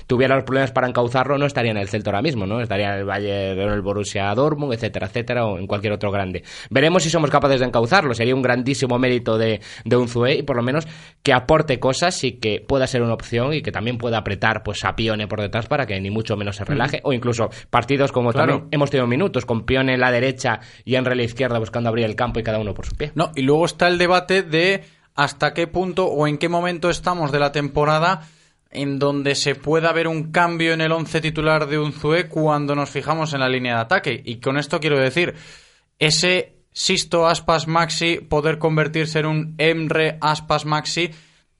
tuviera 0.07 0.35
los 0.35 0.45
problemas 0.45 0.73
para 0.73 0.89
encauzarlo, 0.89 1.39
no 1.39 1.47
estaría 1.47 1.71
en 1.71 1.79
el 1.79 1.89
Celta 1.89 2.11
ahora 2.11 2.23
mismo, 2.23 2.47
¿no? 2.47 2.61
Estaría 2.61 2.93
en 2.93 2.99
el 3.01 3.05
Bayern, 3.05 3.59
en 3.61 3.69
el 3.71 3.81
Borussia 3.81 4.35
Dortmund, 4.35 4.75
etcétera, 4.75 5.07
etcétera, 5.07 5.47
o 5.47 5.59
en 5.59 5.67
cualquier 5.67 5.93
otro 5.95 6.11
grande. 6.11 6.43
Veremos 6.71 7.03
si 7.03 7.11
somos 7.11 7.31
capaces 7.31 7.61
de 7.61 7.67
encauzarlo. 7.67 8.13
Sería 8.15 8.35
un 8.35 8.43
grandísimo 8.43 8.99
mérito 8.99 9.39
de, 9.39 9.61
de 9.85 9.97
Unzué 9.97 10.35
y 10.35 10.43
por 10.43 10.57
lo 10.57 10.63
menos 10.63 10.87
que 11.23 11.33
aporte 11.33 11.81
cosas 11.81 12.23
y 12.25 12.33
que 12.33 12.61
pueda 12.61 12.87
ser 12.87 13.03
una 13.03 13.15
opción 13.15 13.55
y 13.55 13.63
que 13.63 13.73
también 13.73 13.97
pueda 13.97 14.19
apretar 14.19 14.63
pues 14.63 14.85
a 14.85 14.95
Pione 14.95 15.27
por 15.27 15.41
detrás 15.41 15.67
para 15.67 15.87
que 15.87 15.99
ni 16.01 16.11
mucho 16.11 16.37
menos 16.37 16.57
se 16.57 16.65
relaje. 16.65 17.01
O 17.03 17.13
incluso 17.13 17.49
partidos 17.71 18.13
como 18.13 18.33
Claro. 18.33 18.53
también 18.53 18.69
hemos 18.73 18.91
tenido 18.91 19.07
minutos, 19.07 19.47
con 19.47 19.65
Pione 19.65 19.95
en 19.95 20.01
la 20.01 20.11
derecha 20.11 20.61
y 20.85 20.97
en 20.97 21.05
la 21.05 21.23
izquierda 21.23 21.59
buscando 21.59 21.89
abrir 21.89 22.05
el 22.05 22.17
campo 22.17 22.41
y 22.41 22.43
cada 22.43 22.59
uno 22.59 22.75
por 22.75 22.87
su 22.87 22.97
pie. 22.97 23.13
No, 23.15 23.31
y 23.37 23.43
luego 23.43 23.65
está 23.65 23.87
el 23.89 23.99
debate 23.99 24.43
de 24.43 24.83
hasta 25.15 25.55
qué 25.55 25.67
punto 25.67 26.07
o 26.07 26.27
en 26.27 26.39
qué 26.39 26.49
momento 26.49 26.91
estamos 26.91 27.33
de 27.33 27.39
la 27.39 27.53
temporada 27.53 28.23
en 28.77 28.99
donde 28.99 29.35
se 29.35 29.55
pueda 29.55 29.93
ver 29.93 30.07
un 30.07 30.31
cambio 30.31 30.73
en 30.73 30.81
el 30.81 30.93
once 30.93 31.21
titular 31.21 31.67
de 31.67 31.79
Unzué 31.79 32.29
cuando 32.29 32.75
nos 32.75 32.91
fijamos 32.91 33.33
en 33.33 33.41
la 33.41 33.49
línea 33.49 33.77
de 33.77 33.81
ataque. 33.81 34.23
Y 34.25 34.37
con 34.37 34.59
esto 34.59 34.79
quiero 34.81 34.99
decir, 34.99 35.35
ese 35.99 36.53
Sisto 36.73 37.27
Aspas 37.27 37.67
Maxi 37.67 38.19
poder 38.21 38.59
convertirse 38.59 39.21
en 39.21 39.27
un 39.27 39.55
Emre 39.57 40.19
Aspas 40.21 40.67
Maxi 40.67 41.11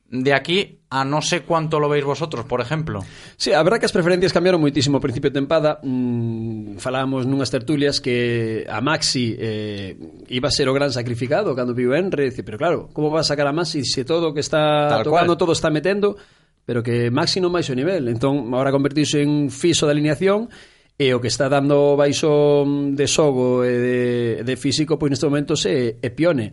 de 0.09 0.35
aquí 0.35 0.79
a 0.89 1.05
no 1.05 1.21
sé 1.21 1.41
cuánto 1.43 1.81
lo 1.81 1.89
veis 1.89 2.05
vosotros, 2.05 2.45
por 2.45 2.61
ejemplo. 2.61 3.01
Sí, 3.37 3.53
a 3.53 3.63
verdad 3.65 3.81
que 3.81 3.87
as 3.87 3.97
preferencias 3.97 4.31
cambiaron 4.31 4.61
moitísimo 4.61 5.01
ao 5.01 5.03
principio 5.03 5.33
de 5.35 5.41
tempada 5.41 5.81
mm, 5.83 6.79
Falábamos 6.79 7.27
nunhas 7.27 7.51
tertulias 7.51 7.99
que 7.99 8.63
a 8.69 8.79
Maxi 8.85 9.35
eh, 9.35 9.97
iba 10.31 10.47
a 10.47 10.55
ser 10.55 10.69
o 10.71 10.77
gran 10.77 10.93
sacrificado 10.93 11.57
cando 11.59 11.75
viu 11.75 11.91
Enre 11.97 12.31
dice, 12.31 12.45
Pero 12.45 12.61
claro, 12.61 12.79
como 12.93 13.11
va 13.11 13.25
a 13.25 13.27
sacar 13.27 13.49
a 13.49 13.57
Maxi 13.57 13.83
se 13.83 14.05
todo 14.05 14.31
o 14.31 14.35
que 14.37 14.45
está 14.45 15.01
Tal 15.01 15.09
tocando, 15.09 15.35
cual. 15.35 15.41
todo 15.41 15.53
está 15.57 15.73
metendo 15.75 16.15
pero 16.67 16.83
que 16.83 17.09
Maxi 17.15 17.39
non 17.39 17.55
baixo 17.55 17.73
o 17.73 17.79
nivel. 17.79 18.11
Entón, 18.11 18.51
agora 18.51 18.75
convertirse 18.75 19.23
en 19.23 19.49
fiso 19.55 19.87
de 19.87 19.95
alineación 19.95 20.51
e 20.99 21.15
o 21.15 21.23
que 21.23 21.31
está 21.31 21.47
dando 21.47 21.95
baixo 21.95 22.67
mm, 22.67 22.99
de 22.99 23.07
xogo 23.07 23.63
e 23.63 23.73
de, 23.73 23.99
de 24.43 24.55
físico, 24.59 24.99
pois 24.99 25.15
neste 25.15 25.31
momento 25.31 25.55
se 25.55 26.03
é 26.03 26.11
Pione. 26.11 26.53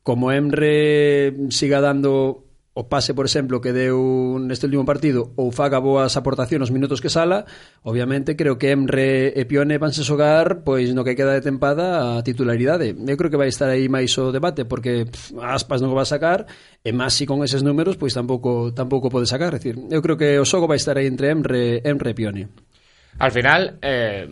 Como 0.00 0.32
Emre 0.32 1.36
siga 1.52 1.84
dando 1.84 2.49
o 2.72 2.86
pase, 2.86 3.14
por 3.14 3.26
exemplo, 3.26 3.58
que 3.58 3.74
deu 3.74 4.38
neste 4.38 4.70
último 4.70 4.86
partido 4.86 5.34
ou 5.34 5.50
faga 5.50 5.82
boas 5.82 6.14
aportacións 6.14 6.70
nos 6.70 6.74
minutos 6.74 7.02
que 7.02 7.10
sala, 7.10 7.42
obviamente 7.82 8.38
creo 8.38 8.62
que 8.62 8.70
Emre 8.70 9.34
e 9.34 9.42
Pione 9.50 9.74
vanse 9.82 10.06
xogar 10.06 10.62
pois 10.62 10.94
no 10.94 11.02
que 11.02 11.18
queda 11.18 11.34
de 11.34 11.42
tempada 11.42 12.16
a 12.16 12.22
titularidade. 12.22 12.94
Eu 12.94 13.18
creo 13.18 13.30
que 13.30 13.40
vai 13.40 13.50
estar 13.50 13.66
aí 13.66 13.90
máis 13.90 14.14
o 14.22 14.30
debate 14.30 14.70
porque 14.70 15.10
pff, 15.10 15.34
Aspas 15.42 15.82
non 15.82 15.90
o 15.90 15.98
va 15.98 16.06
a 16.06 16.12
sacar 16.14 16.46
e 16.86 16.94
máis 16.94 17.18
si 17.18 17.26
con 17.26 17.42
eses 17.42 17.66
números 17.66 17.98
pois 17.98 18.14
tampouco 18.14 18.70
tampouco 18.70 19.10
pode 19.10 19.26
sacar, 19.26 19.58
decir, 19.58 19.74
eu 19.90 19.98
creo 19.98 20.14
que 20.14 20.38
o 20.38 20.46
xogo 20.46 20.70
vai 20.70 20.78
estar 20.78 20.94
aí 20.94 21.10
entre 21.10 21.34
Emre, 21.34 21.82
Emre 21.82 22.14
e 22.14 22.16
Pione. 22.16 22.44
Al 23.18 23.34
final, 23.34 23.82
eh, 23.82 24.30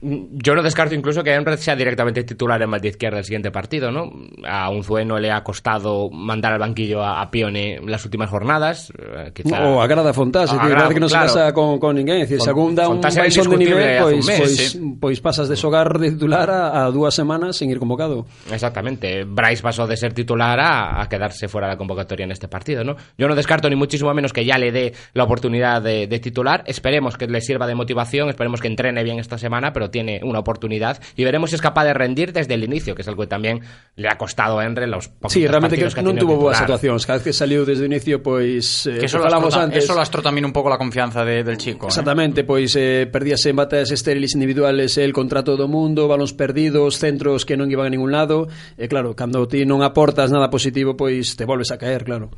yo 0.00 0.54
no 0.54 0.62
descarto 0.62 0.94
incluso 0.94 1.22
que 1.24 1.34
Enred 1.34 1.58
sea 1.58 1.74
directamente 1.74 2.22
titular 2.24 2.60
en 2.62 2.70
más 2.70 2.80
de 2.80 2.88
izquierda 2.88 3.18
el 3.18 3.24
siguiente 3.24 3.50
partido, 3.50 3.90
¿no? 3.90 4.12
A 4.46 4.70
Unzué 4.70 5.04
no 5.04 5.18
le 5.18 5.30
ha 5.30 5.42
costado 5.42 6.08
mandar 6.10 6.52
al 6.52 6.58
banquillo 6.58 7.02
a, 7.02 7.20
a 7.20 7.30
Pione 7.30 7.80
las 7.84 8.04
últimas 8.04 8.30
jornadas. 8.30 8.92
eh, 8.98 9.32
quizá... 9.34 9.66
O 9.66 9.80
a 9.82 9.86
Grada 9.86 10.12
Fontás, 10.12 10.50
que 10.52 10.56
claro. 10.58 11.08
se 11.08 11.14
casa 11.14 11.52
con, 11.52 11.78
con 11.78 11.96
ninguén, 11.96 12.26
Fon- 12.28 12.40
según 12.40 12.74
dá 12.74 12.88
un 12.88 13.00
baixón 13.00 13.50
de 13.50 13.56
nivel, 13.56 14.02
pois, 14.02 14.26
mes, 14.26 14.38
pois, 14.40 14.56
sí. 14.70 14.96
pois 15.00 15.20
pasas 15.20 15.48
de 15.48 15.56
xogar 15.56 15.98
de 15.98 16.12
titular 16.12 16.48
a, 16.50 16.84
a 16.84 16.90
dúas 16.90 17.14
semanas 17.14 17.56
sin 17.56 17.70
ir 17.70 17.78
convocado. 17.78 18.26
Exactamente. 18.52 19.24
Bryce 19.24 19.62
pasó 19.62 19.86
de 19.86 19.96
ser 19.96 20.12
titular 20.12 20.58
a, 20.60 21.02
a 21.02 21.08
quedarse 21.08 21.48
fuera 21.48 21.66
de 21.66 21.74
la 21.74 21.78
convocatoria 21.78 22.24
en 22.24 22.32
este 22.32 22.48
partido, 22.48 22.84
¿no? 22.84 22.96
Yo 23.16 23.28
no 23.28 23.34
descarto 23.34 23.68
ni 23.68 23.76
muchísimo 23.76 24.12
menos 24.14 24.32
que 24.32 24.44
ya 24.44 24.58
le 24.58 24.70
dé 24.72 24.92
la 25.14 25.24
oportunidad 25.24 25.82
de, 25.82 26.06
de 26.06 26.18
titular. 26.20 26.62
Esperemos 26.66 27.16
que 27.16 27.26
le 27.26 27.40
sirva 27.40 27.66
de 27.66 27.74
motivación, 27.74 28.28
esperemos 28.28 28.60
que 28.60 28.68
entrene 28.68 29.02
bien 29.02 29.18
esta 29.18 29.38
semana, 29.38 29.72
pero 29.72 29.87
tiene 29.90 30.20
una 30.22 30.38
oportunidad 30.40 31.00
y 31.16 31.24
veremos 31.24 31.50
si 31.50 31.56
es 31.56 31.62
capaz 31.62 31.84
de 31.84 31.94
rendir 31.94 32.32
desde 32.32 32.54
el 32.54 32.64
inicio, 32.64 32.94
que 32.94 33.02
es 33.02 33.08
algo 33.08 33.22
que 33.22 33.28
también 33.28 33.60
le 33.96 34.08
ha 34.08 34.16
costado 34.18 34.58
a 34.58 34.64
Enre 34.64 34.84
en 34.84 34.90
los 34.90 35.08
pocos 35.08 35.32
Sí, 35.32 35.46
realmente 35.46 35.76
que 35.76 35.84
que 35.88 35.94
tenido 35.94 36.14
tuvo 36.18 36.34
titular. 36.50 36.56
situacións. 36.56 37.06
Cada 37.06 37.18
vez 37.18 37.24
que 37.24 37.32
saliu 37.32 37.64
desde 37.64 37.82
o 37.82 37.86
inicio, 37.86 38.22
pois 38.22 38.86
eh, 38.86 38.98
Que 38.98 39.06
eso, 39.06 39.18
lastró, 39.18 39.60
antes. 39.60 39.84
eso 39.84 39.94
lastró 39.94 40.22
también 40.22 40.44
un 40.44 40.52
poco 40.52 40.68
la 40.68 40.78
confianza 40.78 41.24
de- 41.24 41.42
del 41.44 41.56
chico. 41.58 41.86
¿eh? 41.86 41.88
Exactamente, 41.88 42.44
pois 42.44 42.74
eh, 42.76 43.08
perdíase 43.10 43.50
en 43.50 43.56
batallas 43.56 43.90
estériles 43.90 44.34
individuales 44.34 44.98
el 44.98 45.12
contrato 45.12 45.56
do 45.56 45.68
mundo, 45.68 46.08
balóns 46.08 46.32
perdidos, 46.34 46.98
centros 46.98 47.44
que 47.44 47.56
non 47.56 47.70
iban 47.70 47.86
a 47.86 47.90
ningún 47.90 48.12
lado. 48.12 48.48
E 48.76 48.86
claro, 48.88 49.14
cando 49.16 49.46
ti 49.48 49.64
non 49.66 49.80
aportas 49.82 50.30
nada 50.30 50.50
positivo, 50.50 50.94
pois 50.96 51.34
te 51.36 51.44
volves 51.44 51.70
a 51.70 51.78
caer, 51.78 52.04
claro. 52.04 52.30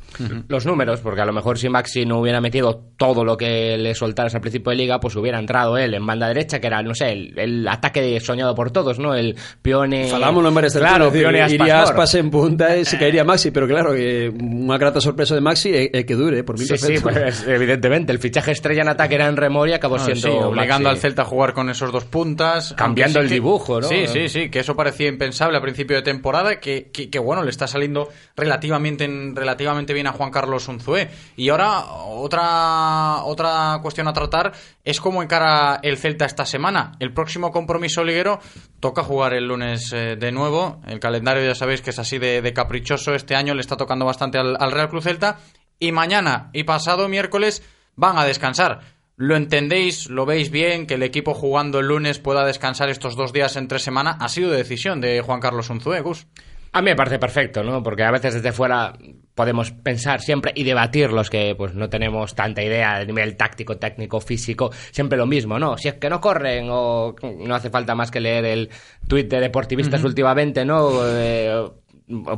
Los 0.47 0.65
números, 0.65 0.99
porque 1.01 1.21
a 1.21 1.25
lo 1.25 1.33
mejor 1.33 1.57
si 1.57 1.69
Maxi 1.69 2.05
no 2.05 2.19
hubiera 2.19 2.41
metido 2.41 2.93
todo 2.97 3.23
lo 3.23 3.37
que 3.37 3.77
le 3.77 3.95
soltaras 3.95 4.33
al 4.35 4.41
principio 4.41 4.71
de 4.71 4.77
liga, 4.77 4.99
pues 4.99 5.15
hubiera 5.15 5.39
entrado 5.39 5.77
él 5.77 5.93
en 5.93 6.05
banda 6.05 6.27
derecha, 6.27 6.59
que 6.59 6.67
era, 6.67 6.81
no 6.83 6.93
sé, 6.95 7.11
el, 7.11 7.37
el 7.43 7.67
ataque 7.67 8.19
soñado 8.19 8.53
por 8.55 8.71
todos, 8.71 8.99
¿no? 8.99 9.13
El 9.15 9.35
Pione... 9.61 10.07
Falámoslo 10.07 10.49
en 10.49 10.55
varias 10.55 10.73
Claro, 10.77 11.05
tertulias, 11.11 11.31
Pione 11.31 11.41
decir, 11.43 11.61
iría 11.61 11.79
Aspas, 11.81 11.89
Aspas 11.91 12.15
en 12.15 12.29
punta 12.31 12.75
e 12.75 12.85
se 12.85 12.97
caería 12.97 13.23
Maxi, 13.23 13.51
pero 13.51 13.67
claro, 13.67 13.93
que 13.93 14.29
unha 14.31 14.77
grata 14.77 15.01
sorpresa 15.01 15.35
de 15.35 15.41
Maxi 15.41 15.69
é, 15.73 15.89
é 15.91 16.01
que 16.05 16.15
dure, 16.15 16.43
por 16.43 16.57
mí 16.59 16.65
Sí, 16.65 16.77
sí, 16.77 16.99
pues 17.01 17.43
evidentemente. 17.47 18.11
El 18.11 18.19
fichaje 18.19 18.51
estrella 18.51 18.81
en 18.83 18.89
ataque 18.89 19.15
era 19.15 19.27
en 19.27 19.37
Remori, 19.37 19.73
acabó 19.73 19.95
Ah, 19.95 20.05
siendo 20.05 20.27
sí, 20.27 20.33
obligando 20.33 20.89
Maxi. 20.89 20.95
al 20.95 21.01
Celta 21.01 21.21
a 21.23 21.25
jugar 21.25 21.53
con 21.53 21.69
esos 21.69 21.91
dos 21.91 22.05
puntas. 22.05 22.73
Cambiando 22.77 23.19
el 23.19 23.29
dibujo, 23.29 23.79
¿no? 23.81 23.87
Sí, 23.87 24.07
sí, 24.07 24.29
sí, 24.29 24.49
que 24.49 24.59
eso 24.59 24.75
parecía 24.75 25.07
impensable 25.07 25.57
a 25.57 25.61
principio 25.61 25.95
de 25.95 26.01
temporada, 26.03 26.59
que, 26.59 26.89
que, 26.91 27.09
que, 27.09 27.19
bueno, 27.19 27.43
le 27.43 27.49
está 27.49 27.67
saliendo 27.67 28.09
relativamente, 28.35 29.07
relativamente 29.33 29.93
bien 29.93 30.07
a 30.07 30.11
Juan 30.11 30.31
Carlos 30.31 30.67
Unzué. 30.67 31.09
Y 31.37 31.49
ahora, 31.49 31.85
otra, 32.25 33.23
otra 33.23 33.79
cuestión 33.81 34.07
a 34.07 34.13
tratar 34.13 34.51
es 34.83 34.99
cómo 34.99 35.21
encara 35.21 35.79
el 35.83 35.97
Celta 35.97 36.25
esta 36.25 36.45
semana. 36.45 36.93
El 36.99 37.13
próximo 37.13 37.30
compromiso 37.39 38.03
liguero 38.03 38.39
toca 38.79 39.03
jugar 39.03 39.33
el 39.33 39.47
lunes 39.47 39.93
eh, 39.93 40.15
de 40.17 40.31
nuevo. 40.31 40.81
El 40.87 40.99
calendario 40.99 41.45
ya 41.45 41.55
sabéis 41.55 41.81
que 41.81 41.91
es 41.91 41.99
así 41.99 42.19
de, 42.19 42.53
caprichoso. 42.53 43.13
Este 43.13 43.35
año 43.35 43.53
le 43.53 43.61
está 43.61 43.77
tocando 43.77 44.05
bastante 44.05 44.37
al, 44.37 44.57
al 44.59 44.71
Real 44.71 44.89
Cruz 44.89 45.03
Celta. 45.05 45.39
Y 45.79 45.91
mañana 45.91 46.49
y 46.53 46.63
pasado 46.63 47.07
miércoles 47.07 47.63
van 47.95 48.17
a 48.17 48.25
descansar. 48.25 48.81
¿Lo 49.15 49.35
entendéis? 49.35 50.09
¿Lo 50.09 50.25
veis 50.25 50.49
bien? 50.49 50.87
Que 50.87 50.95
el 50.95 51.03
equipo 51.03 51.33
jugando 51.33 51.79
el 51.79 51.87
lunes 51.87 52.17
pueda 52.17 52.45
descansar 52.45 52.89
estos 52.89 53.15
dos 53.15 53.31
días 53.33 53.55
entre 53.55 53.79
semana. 53.79 54.17
Ha 54.19 54.29
sido 54.29 54.49
decisión 54.49 54.99
de 54.99 55.21
Juan 55.21 55.39
Carlos 55.39 55.69
Unzué, 55.69 56.01
Gus. 56.01 56.25
A 56.73 56.81
mí 56.81 56.85
me 56.85 56.95
parece 56.95 57.19
perfecto, 57.19 57.63
¿no? 57.63 57.83
Porque 57.83 58.03
a 58.03 58.11
veces 58.11 58.35
desde 58.35 58.53
fuera 58.53 58.93
podemos 59.35 59.71
pensar 59.71 60.21
siempre 60.21 60.53
y 60.55 60.63
debatir 60.63 61.11
los 61.11 61.29
que 61.29 61.53
pues 61.57 61.73
no 61.73 61.89
tenemos 61.89 62.33
tanta 62.33 62.63
idea 62.63 62.99
del 62.99 63.07
nivel 63.07 63.35
táctico, 63.35 63.77
técnico, 63.77 64.21
físico, 64.21 64.71
siempre 64.91 65.17
lo 65.17 65.25
mismo, 65.25 65.59
¿no? 65.59 65.77
Si 65.77 65.89
es 65.89 65.95
que 65.95 66.09
no 66.09 66.21
corren 66.21 66.67
o 66.69 67.13
no 67.21 67.55
hace 67.55 67.69
falta 67.69 67.93
más 67.93 68.09
que 68.09 68.21
leer 68.21 68.45
el 68.45 68.69
tuit 69.05 69.29
de 69.29 69.41
deportivistas 69.41 70.03
últimamente, 70.03 70.63
¿no? 70.63 70.91
Eh, 71.05 71.71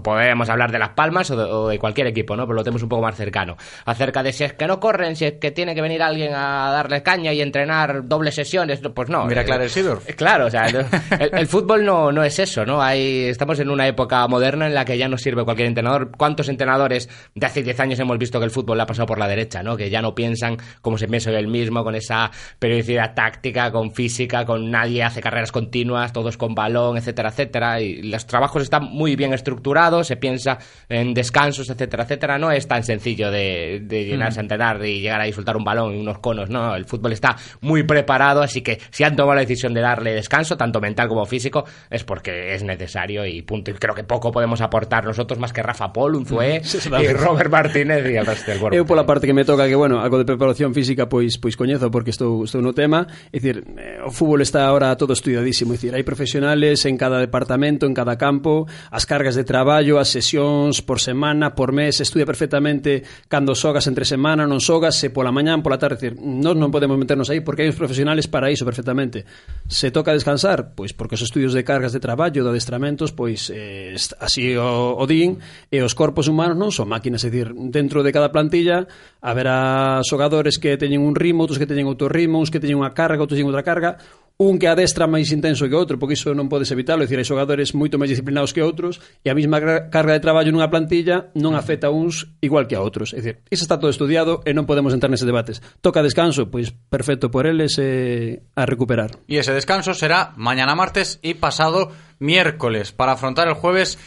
podemos 0.04 0.50
hablar 0.50 0.72
de 0.72 0.80
Las 0.80 0.90
Palmas 0.90 1.30
o 1.32 1.36
de, 1.36 1.44
o 1.44 1.68
de 1.68 1.80
cualquier 1.80 2.08
equipo, 2.08 2.36
¿no? 2.36 2.46
Pero 2.46 2.56
lo 2.56 2.64
tenemos 2.64 2.84
un 2.84 2.90
poco 2.90 3.02
más 3.02 3.16
cercano. 3.16 3.58
Acerca 3.86 4.24
de 4.24 4.32
si 4.34 4.44
es 4.44 4.54
que 4.54 4.68
no 4.68 4.80
corren, 4.80 5.16
si 5.16 5.26
es 5.26 5.34
que 5.34 5.52
tiene 5.52 5.76
que 5.76 5.82
venir 5.82 6.02
alguien 6.02 6.34
a 6.34 6.72
darle 6.72 7.04
caña 7.04 7.34
y 7.34 7.42
entrenar 7.42 8.08
dobles 8.08 8.36
sesiones, 8.36 8.82
pues 8.94 9.10
no. 9.10 9.26
Mira, 9.26 9.42
Eh, 9.42 9.46
Clarence 9.46 9.74
Seedorf. 9.74 10.10
eh, 10.10 10.14
Claro, 10.16 10.46
o 10.46 10.50
sea, 10.50 10.66
el, 10.68 10.86
el 11.34 11.48
fútbol 11.48 11.86
no, 11.86 12.12
no 12.12 12.24
es 12.24 12.40
eso, 12.40 12.66
¿no? 12.66 12.82
Hay, 12.82 13.26
estamos 13.26 13.60
en 13.60 13.70
una 13.70 13.88
época 13.88 14.28
moderna 14.28 14.68
en 14.68 14.74
la 14.74 14.86
que 14.86 14.98
ya 14.98 15.08
no 15.08 15.18
sirve 15.18 15.44
cualquier 15.44 15.68
entrenador. 15.68 16.12
¿Cuántos 16.18 16.50
entrenadores 16.50 17.10
de 17.36 17.46
hace 17.46 17.64
10 17.64 17.80
años 17.80 18.00
hemos 18.00 18.18
visto 18.18 18.40
que 18.40 18.46
el 18.46 18.52
fútbol 18.52 18.78
le 18.78 18.84
ha 18.84 18.88
pasado 18.88 19.06
por 19.06 19.20
la 19.20 19.28
derecha, 19.28 19.64
¿no? 19.64 19.76
Que 19.78 19.90
ya 19.90 20.02
no 20.02 20.14
piensan 20.16 20.58
como 20.82 20.98
se 20.98 21.08
piensa 21.08 21.32
él 21.32 21.48
mismo, 21.48 21.84
con 21.84 21.96
esa 21.96 22.32
periodicidad 22.60 23.14
táctica, 23.14 23.72
con 23.72 23.92
física, 23.92 24.46
con 24.46 24.70
nadie 24.72 25.04
hace 25.04 25.22
carreras 25.22 25.52
continuas, 25.52 26.14
todos 26.14 26.38
con 26.38 26.54
balón, 26.56 26.98
etcétera, 26.98 27.30
etcétera. 27.30 27.82
Y 27.82 28.02
los 28.04 28.26
trabajos 28.26 28.62
están 28.64 28.84
muy 28.86 29.16
bien 29.16 29.34
estructurados, 29.34 29.62
se 30.04 30.17
piensa 30.17 30.58
en 30.89 31.13
descansos, 31.13 31.69
etcétera, 31.69 32.04
etcétera. 32.04 32.38
No 32.38 32.52
es 32.52 32.67
tan 32.67 32.84
sencillo 32.84 33.32
de, 33.32 33.82
de 33.84 34.06
llenarse 34.06 34.39
a 34.39 34.43
entrenar 34.43 34.84
y 34.86 35.02
llegar 35.02 35.28
y 35.28 35.34
soltar 35.34 35.58
un 35.58 35.63
balón 35.63 35.95
y 35.95 35.99
unos 35.99 36.19
conos, 36.19 36.49
no. 36.49 36.76
El 36.76 36.86
fútbol 36.86 37.13
está 37.13 37.36
muy 37.62 37.84
preparado, 37.84 38.41
así 38.41 38.62
que 38.62 38.80
si 38.91 39.04
han 39.04 39.15
tomado 39.15 39.36
la 39.36 39.41
decisión 39.41 39.73
de 39.73 39.82
darle 39.82 40.13
descanso, 40.13 40.58
tanto 40.58 40.80
mental 40.80 41.08
como 41.08 41.26
físico, 41.26 41.65
es 41.89 42.04
porque 42.04 42.54
es 42.54 42.63
necesario 42.63 43.26
y 43.26 43.41
punto. 43.41 43.71
Y 43.71 43.73
creo 43.76 43.95
que 43.95 44.04
poco 44.04 44.32
podemos 44.32 44.62
aportar 44.62 45.06
nosotros 45.06 45.39
más 45.39 45.54
que 45.54 45.63
Rafa 45.63 45.91
Pol, 45.91 46.15
Unzué 46.15 46.62
Sí, 46.63 46.80
sí, 46.80 46.89
y. 46.89 47.13
Robert 47.13 47.52
Martínez 47.52 48.10
y 48.10 48.15
el 48.15 48.26
resto 48.26 48.52
del 48.52 48.60
cuerpo. 48.60 48.76
Eu 48.76 48.86
pola 48.86 49.06
parte 49.06 49.28
que 49.28 49.34
me 49.34 49.45
toca 49.45 49.67
que, 49.67 49.76
bueno, 49.76 50.02
algo 50.02 50.17
de 50.17 50.26
preparación 50.26 50.73
física 50.73 51.08
pois 51.08 51.38
pois 51.38 51.56
coñezo 51.56 51.91
porque 51.91 52.10
estou 52.10 52.43
estou 52.43 52.62
no 52.62 52.73
tema, 52.73 53.08
é 53.32 53.38
dicir, 53.38 53.63
eh, 53.78 54.02
o 54.04 54.12
fútbol 54.12 54.41
está 54.41 54.65
ahora 54.65 54.95
todo 54.97 55.13
estudiadísimo, 55.13 55.73
é 55.73 55.78
dicir, 55.78 55.91
hai 55.93 56.04
profesionales 56.04 56.86
en 56.86 56.97
cada 56.97 57.19
departamento, 57.19 57.86
en 57.86 57.93
cada 57.93 58.17
campo, 58.17 58.65
as 58.89 59.06
cargas 59.06 59.36
de 59.38 59.45
traballo, 59.54 60.02
as 60.02 60.10
sesións 60.10 60.82
por 60.82 60.98
semana, 60.98 61.54
por 61.54 61.78
mes, 61.78 62.02
estudia 62.02 62.26
perfectamente 62.26 63.06
cando 63.30 63.54
sogas 63.54 63.86
entre 63.86 64.02
semana, 64.02 64.50
non 64.50 64.58
sogas, 64.58 64.98
se 64.98 65.13
pola 65.13 65.30
mañán, 65.30 65.62
pola 65.62 65.78
tarde, 65.78 66.02
decir, 66.02 66.13
nós 66.18 66.58
non 66.58 66.74
podemos 66.74 66.98
meternos 66.98 67.30
aí 67.30 67.46
porque 67.46 67.62
hai 67.62 67.70
uns 67.70 67.78
profesionales 67.78 68.26
para 68.26 68.50
iso 68.50 68.66
perfectamente. 68.66 69.30
Se 69.70 69.94
toca 69.94 70.10
descansar, 70.10 70.74
pois 70.74 70.98
porque 70.98 71.13
os 71.13 71.22
estudios 71.22 71.54
de 71.54 71.62
cargas 71.62 71.94
de 71.94 72.02
traballo, 72.02 72.42
de 72.42 72.50
adestramentos, 72.50 73.13
pois 73.13 73.54
eh, 73.54 73.94
así 74.18 74.58
o, 74.58 74.98
o 74.98 75.06
din, 75.06 75.38
e 75.70 75.86
os 75.86 75.94
corpos 75.94 76.26
humanos 76.26 76.58
non 76.58 76.74
son 76.74 76.89
máquinas, 76.89 77.22
é 77.22 77.30
dicir, 77.30 77.54
dentro 77.54 78.02
de 78.02 78.10
cada 78.10 78.34
plantilla 78.34 78.89
haberá 79.22 80.02
xogadores 80.02 80.58
que 80.58 80.82
teñen 80.82 81.06
un 81.06 81.13
ritmo, 81.13 81.46
outros 81.46 81.62
que 81.62 81.70
teñen 81.70 81.86
outro 81.86 82.10
ritmo, 82.10 82.42
uns 82.42 82.50
que 82.50 82.58
teñen 82.58 82.82
unha 82.82 82.98
carga, 82.98 83.22
outros 83.22 83.38
teñen 83.38 83.54
outra 83.54 83.62
carga, 83.62 84.02
un 84.38 84.58
que 84.58 84.68
adestra 84.68 85.06
máis 85.06 85.30
intenso 85.30 85.70
que 85.70 85.78
outro, 85.78 86.02
porque 86.02 86.18
iso 86.18 86.34
non 86.34 86.50
podes 86.50 86.74
evitarlo, 86.74 87.06
é 87.06 87.08
dicir, 87.08 87.22
hai 87.22 87.28
xogadores 87.28 87.78
moito 87.78 88.02
máis 88.02 88.10
disciplinados 88.10 88.50
que 88.50 88.66
outros, 88.66 88.98
e 89.22 89.30
a 89.30 89.36
mí 89.38 89.42
mesma 89.47 89.89
carga 89.89 90.13
de 90.13 90.21
traballo 90.23 90.51
nunha 90.51 90.69
plantilla 90.69 91.32
non 91.34 91.56
afecta 91.58 91.89
a 91.89 91.95
uns 91.95 92.34
igual 92.39 92.67
que 92.67 92.75
a 92.75 92.84
outros. 92.84 93.12
É 93.13 93.21
dicir, 93.21 93.36
iso 93.49 93.63
está 93.63 93.79
todo 93.79 93.91
estudiado 93.91 94.41
e 94.43 94.51
non 94.51 94.67
podemos 94.67 94.91
entrar 94.91 95.10
nese 95.10 95.27
debates. 95.27 95.62
Toca 95.82 96.06
descanso, 96.06 96.47
pois 96.51 96.71
perfecto 96.71 97.32
por 97.34 97.47
eles 97.47 97.75
e 97.79 98.45
a 98.56 98.63
recuperar. 98.65 99.17
Y 99.27 99.38
ese 99.38 99.56
descanso 99.56 99.93
será 99.93 100.34
mañana 100.36 100.75
martes 100.75 101.19
y 101.21 101.36
pasado 101.36 101.91
miércoles 102.19 102.91
para 102.91 103.13
afrontar 103.13 103.47
el 103.47 103.56
jueves 103.56 103.99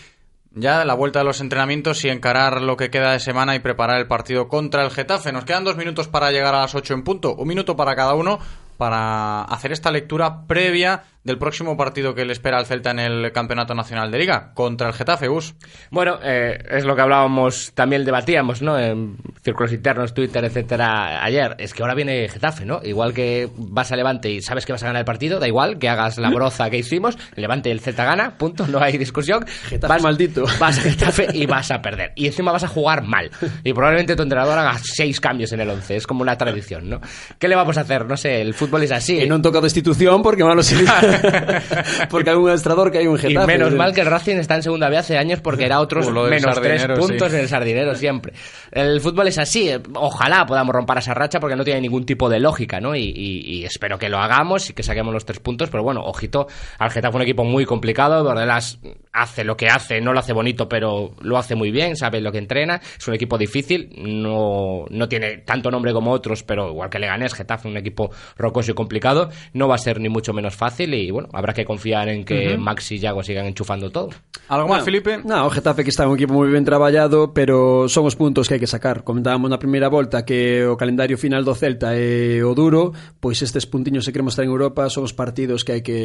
ya 0.57 0.85
la 0.87 0.95
vuelta 0.95 1.21
de 1.21 1.27
los 1.27 1.41
entrenamientos 1.41 2.05
y 2.05 2.09
encarar 2.09 2.63
lo 2.63 2.77
que 2.77 2.91
queda 2.91 3.13
de 3.13 3.21
semana 3.21 3.55
y 3.55 3.61
preparar 3.61 4.01
el 4.01 4.09
partido 4.09 4.49
contra 4.49 4.85
el 4.85 4.91
Getafe. 4.91 5.31
Nos 5.31 5.45
quedan 5.45 5.65
dos 5.65 5.77
minutos 5.77 6.09
para 6.09 6.33
llegar 6.33 6.55
a 6.55 6.63
las 6.63 6.75
ocho 6.75 6.95
en 6.95 7.05
punto, 7.05 7.35
un 7.37 7.47
minuto 7.47 7.77
para 7.77 7.95
cada 7.95 8.15
uno 8.15 8.39
para 8.77 9.43
hacer 9.43 9.73
esta 9.73 9.91
lectura 9.91 10.47
previa 10.47 11.05
del 11.27 11.39
próximo 11.39 11.77
partido 11.77 12.15
que 12.15 12.25
le 12.25 12.33
espera 12.33 12.59
al 12.59 12.67
Celta 12.67 12.93
en 12.93 13.01
el 13.01 13.33
Campeonato 13.33 13.75
Nacional 13.75 14.11
de 14.13 14.19
Liga 14.19 14.53
contra 14.55 14.89
el 14.89 14.95
Getafe, 14.95 15.27
Gus. 15.27 15.55
Bueno, 15.91 16.19
eh, 16.23 16.57
es 16.71 16.85
lo 16.85 16.95
que 16.95 17.03
hablábamos, 17.03 17.73
también 17.75 18.05
debatíamos, 18.05 18.63
¿no? 18.63 18.79
En 18.79 19.17
círculos 19.43 19.73
internos, 19.73 20.15
Twitter, 20.15 20.45
etcétera, 20.45 21.25
ayer. 21.25 21.57
Es 21.59 21.75
que 21.75 21.83
ahora 21.83 21.95
viene 21.95 22.29
Getafe, 22.29 22.65
¿no? 22.65 22.81
Igual 22.83 23.13
que 23.13 23.51
vas 23.57 23.91
a 23.91 23.97
Levante 23.97 24.31
y 24.31 24.41
sabes 24.41 24.65
que 24.65 24.73
vas 24.73 24.83
a 24.85 24.87
ganar 24.87 25.01
el 25.01 25.05
partido, 25.05 25.41
da 25.41 25.49
igual 25.49 25.79
que 25.79 25.89
hagas 25.89 26.17
la 26.19 26.31
broza 26.31 26.71
que 26.71 26.79
hicimos, 26.79 27.19
el 27.35 27.43
Levante 27.43 27.71
y 27.71 27.73
el 27.73 27.81
Celta 27.81 28.05
gana, 28.05 28.39
punto, 28.39 28.67
no 28.69 28.81
hay 28.81 28.97
discusión. 28.97 29.45
Getafe 29.69 30.01
maldito. 30.01 30.45
Vas 30.61 30.79
a 30.79 30.83
Getafe 30.83 31.27
y 31.35 31.47
vas 31.47 31.73
a 31.73 31.83
perder. 31.83 32.13
Y 32.15 32.27
encima 32.27 32.53
vas 32.53 32.63
a 32.63 32.69
jugar 32.69 33.03
mal. 33.03 33.31
Y 33.65 33.73
probablemente 33.73 34.15
tu 34.15 34.23
entrenador 34.23 34.57
haga 34.59 34.79
seis 34.79 35.21
cambios 35.21 35.53
en 35.53 35.61
el 35.61 35.71
once. 35.71 35.97
Es 35.97 36.07
como 36.07 36.23
una 36.23 36.39
tradición, 36.39 36.89
¿no? 36.89 37.01
¿Qué 37.39 37.49
le 37.49 37.57
vamos 37.57 37.77
a 37.79 37.81
hacer? 37.81 38.07
No 38.07 38.17
sé, 38.17 38.41
el 38.41 38.55
fútbol 38.55 38.85
es 38.85 38.93
así. 38.93 39.19
E 39.19 39.27
non 39.27 39.43
toca 39.43 39.59
destitución 39.59 40.23
porque 40.23 40.45
malo 40.47 40.63
sería 40.67 41.16
porque 42.11 42.31
hai 42.31 42.37
un 42.37 42.49
adestrador 42.49 42.91
que 42.91 42.99
hai 42.99 43.07
un 43.07 43.17
Y 43.17 43.33
Getafe. 43.33 43.47
menos 43.47 43.73
mal 43.75 43.93
que 43.95 44.01
el 44.03 44.07
Racing 44.07 44.37
está 44.37 44.55
en 44.57 44.63
segunda 44.63 44.89
B 44.89 44.97
hace 44.97 45.17
años 45.19 45.41
porque 45.41 45.65
era 45.65 45.81
otros 45.81 46.11
menos 46.11 46.61
tres 46.61 46.87
puntos 46.87 47.31
sí. 47.31 47.37
en 47.37 47.43
el 47.43 47.49
sardinero 47.49 47.95
siempre. 47.95 48.33
El 48.71 49.01
fútbol 49.01 49.29
es 49.29 49.39
así. 49.39 49.71
Ojalá 49.95 50.47
podamos 50.47 50.75
romper 50.75 50.99
esa 50.99 51.15
racha 51.15 51.41
porque 51.41 51.57
no 51.57 51.65
tiene 51.65 51.81
ningún 51.81 52.05
tipo 52.07 52.29
de 52.29 52.41
lógica, 52.41 52.81
¿no? 52.81 52.95
Y, 52.95 53.03
y- 53.05 53.57
y 53.57 53.65
espero 53.65 53.99
que 53.99 54.09
lo 54.09 54.19
hagamos 54.19 54.71
y 54.71 54.73
que 54.73 54.83
saquemos 54.83 55.13
los 55.13 55.25
tres 55.25 55.41
puntos. 55.41 55.71
Pero 55.71 55.83
bueno, 55.83 56.03
ojito, 56.05 56.47
al 56.79 56.91
Getafe 56.91 57.17
un 57.17 57.23
equipo 57.23 57.45
muy 57.45 57.65
complicado. 57.65 58.23
Bordelas 58.25 58.79
hace 59.13 59.45
lo 59.45 59.57
que 59.57 59.67
hace, 59.69 60.01
no 60.01 60.13
lo 60.13 60.19
hace 60.21 60.33
bonito, 60.33 60.69
pero 60.69 61.13
lo 61.21 61.39
hace 61.39 61.55
muy 61.55 61.71
bien, 61.71 61.97
sabe 61.97 62.21
lo 62.21 62.31
que 62.33 62.39
entrena. 62.39 62.81
Es 62.99 63.09
un 63.09 63.15
equipo 63.15 63.39
difícil, 63.39 63.91
no, 63.97 64.85
no 64.91 65.09
tiene 65.09 65.39
tanto 65.39 65.71
nombre 65.71 65.93
como 65.93 66.11
otros, 66.13 66.43
pero 66.43 66.69
igual 66.71 66.91
que 66.91 66.99
Leganés, 66.99 67.33
Getafe, 67.35 67.69
un 67.69 67.77
equipo 67.77 68.11
rocoso 68.37 68.73
y 68.73 68.75
complicado, 68.75 69.31
no 69.55 69.69
va 69.69 69.77
a 69.77 69.79
ser 69.79 70.01
ni 70.01 70.09
mucho 70.09 70.33
menos 70.35 70.55
fácil 70.55 70.93
y 70.97 71.11
bueno, 71.11 71.29
habrá 71.33 71.53
que 71.53 71.65
confiar 71.65 72.09
en 72.09 72.25
que 72.25 72.55
uh 72.55 72.57
-huh. 72.57 72.59
Maxi 72.59 72.97
y 72.97 72.99
Yago 72.99 73.23
sigan 73.23 73.47
enchufando 73.47 73.91
todo. 73.91 74.11
¿Algo 74.49 74.69
más, 74.69 74.85
Felipe? 74.85 75.19
No, 75.25 75.47
o 75.47 75.51
Getafe 75.51 75.83
que 75.83 75.91
está 75.91 76.07
un 76.07 76.15
equipo 76.15 76.35
moi 76.35 76.49
ben 76.49 76.65
traballado, 76.65 77.35
pero 77.35 77.89
son 77.89 78.07
os 78.07 78.15
puntos 78.15 78.47
que 78.47 78.55
hai 78.55 78.63
que 78.63 78.71
sacar. 78.71 79.03
Comentábamos 79.03 79.51
na 79.51 79.59
primeira 79.59 79.91
volta 79.91 80.25
que 80.25 80.65
o 80.65 80.79
calendario 80.79 81.19
final 81.19 81.43
do 81.43 81.55
Celta 81.55 81.99
é 81.99 82.43
o 82.47 82.55
duro, 82.55 82.95
pois 83.19 83.43
estes 83.43 83.67
puntiños 83.67 84.07
se 84.07 84.13
queremos 84.15 84.35
estar 84.35 84.47
en 84.47 84.53
Europa 84.55 84.87
son 84.89 85.05
os 85.05 85.15
partidos 85.15 85.67
que 85.67 85.73
hai 85.75 85.83
que 85.83 85.99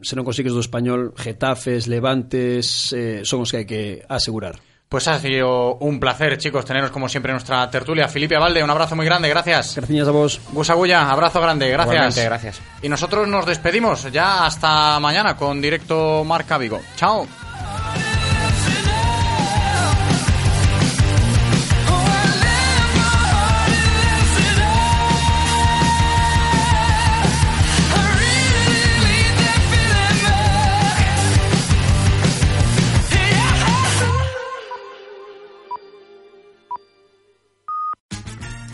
se 0.00 0.16
non 0.16 0.24
consigues 0.24 0.56
do 0.56 0.62
español, 0.64 1.12
Getafes, 1.16 1.86
Levantes, 1.86 2.92
eh, 2.96 3.20
son 3.28 3.44
os 3.44 3.52
que 3.52 3.58
hai 3.60 3.66
que 3.68 3.82
asegurar. 4.08 4.56
Pues 4.88 5.08
ha 5.08 5.18
sido 5.18 5.74
un 5.76 5.98
placer, 5.98 6.38
chicos, 6.38 6.64
teneros 6.64 6.90
como 6.90 7.08
siempre 7.08 7.30
en 7.30 7.34
nuestra 7.34 7.68
tertulia. 7.70 8.08
Felipe 8.08 8.38
Valde, 8.38 8.62
un 8.62 8.70
abrazo 8.70 8.94
muy 8.94 9.04
grande, 9.04 9.28
gracias. 9.28 9.74
Gracias 9.76 10.06
a 10.06 10.10
vos. 10.12 10.40
Gus 10.52 10.70
Agulla, 10.70 11.10
abrazo 11.10 11.40
grande, 11.40 11.68
gracias. 11.68 11.94
Igualmente, 11.94 12.24
gracias. 12.24 12.60
Y 12.82 12.88
nosotros 12.88 13.26
nos 13.26 13.46
despedimos 13.46 14.10
ya 14.12 14.46
hasta 14.46 15.00
mañana 15.00 15.36
con 15.36 15.60
directo 15.60 16.22
Marca 16.24 16.56
Vigo. 16.56 16.80
Chao. 16.94 17.26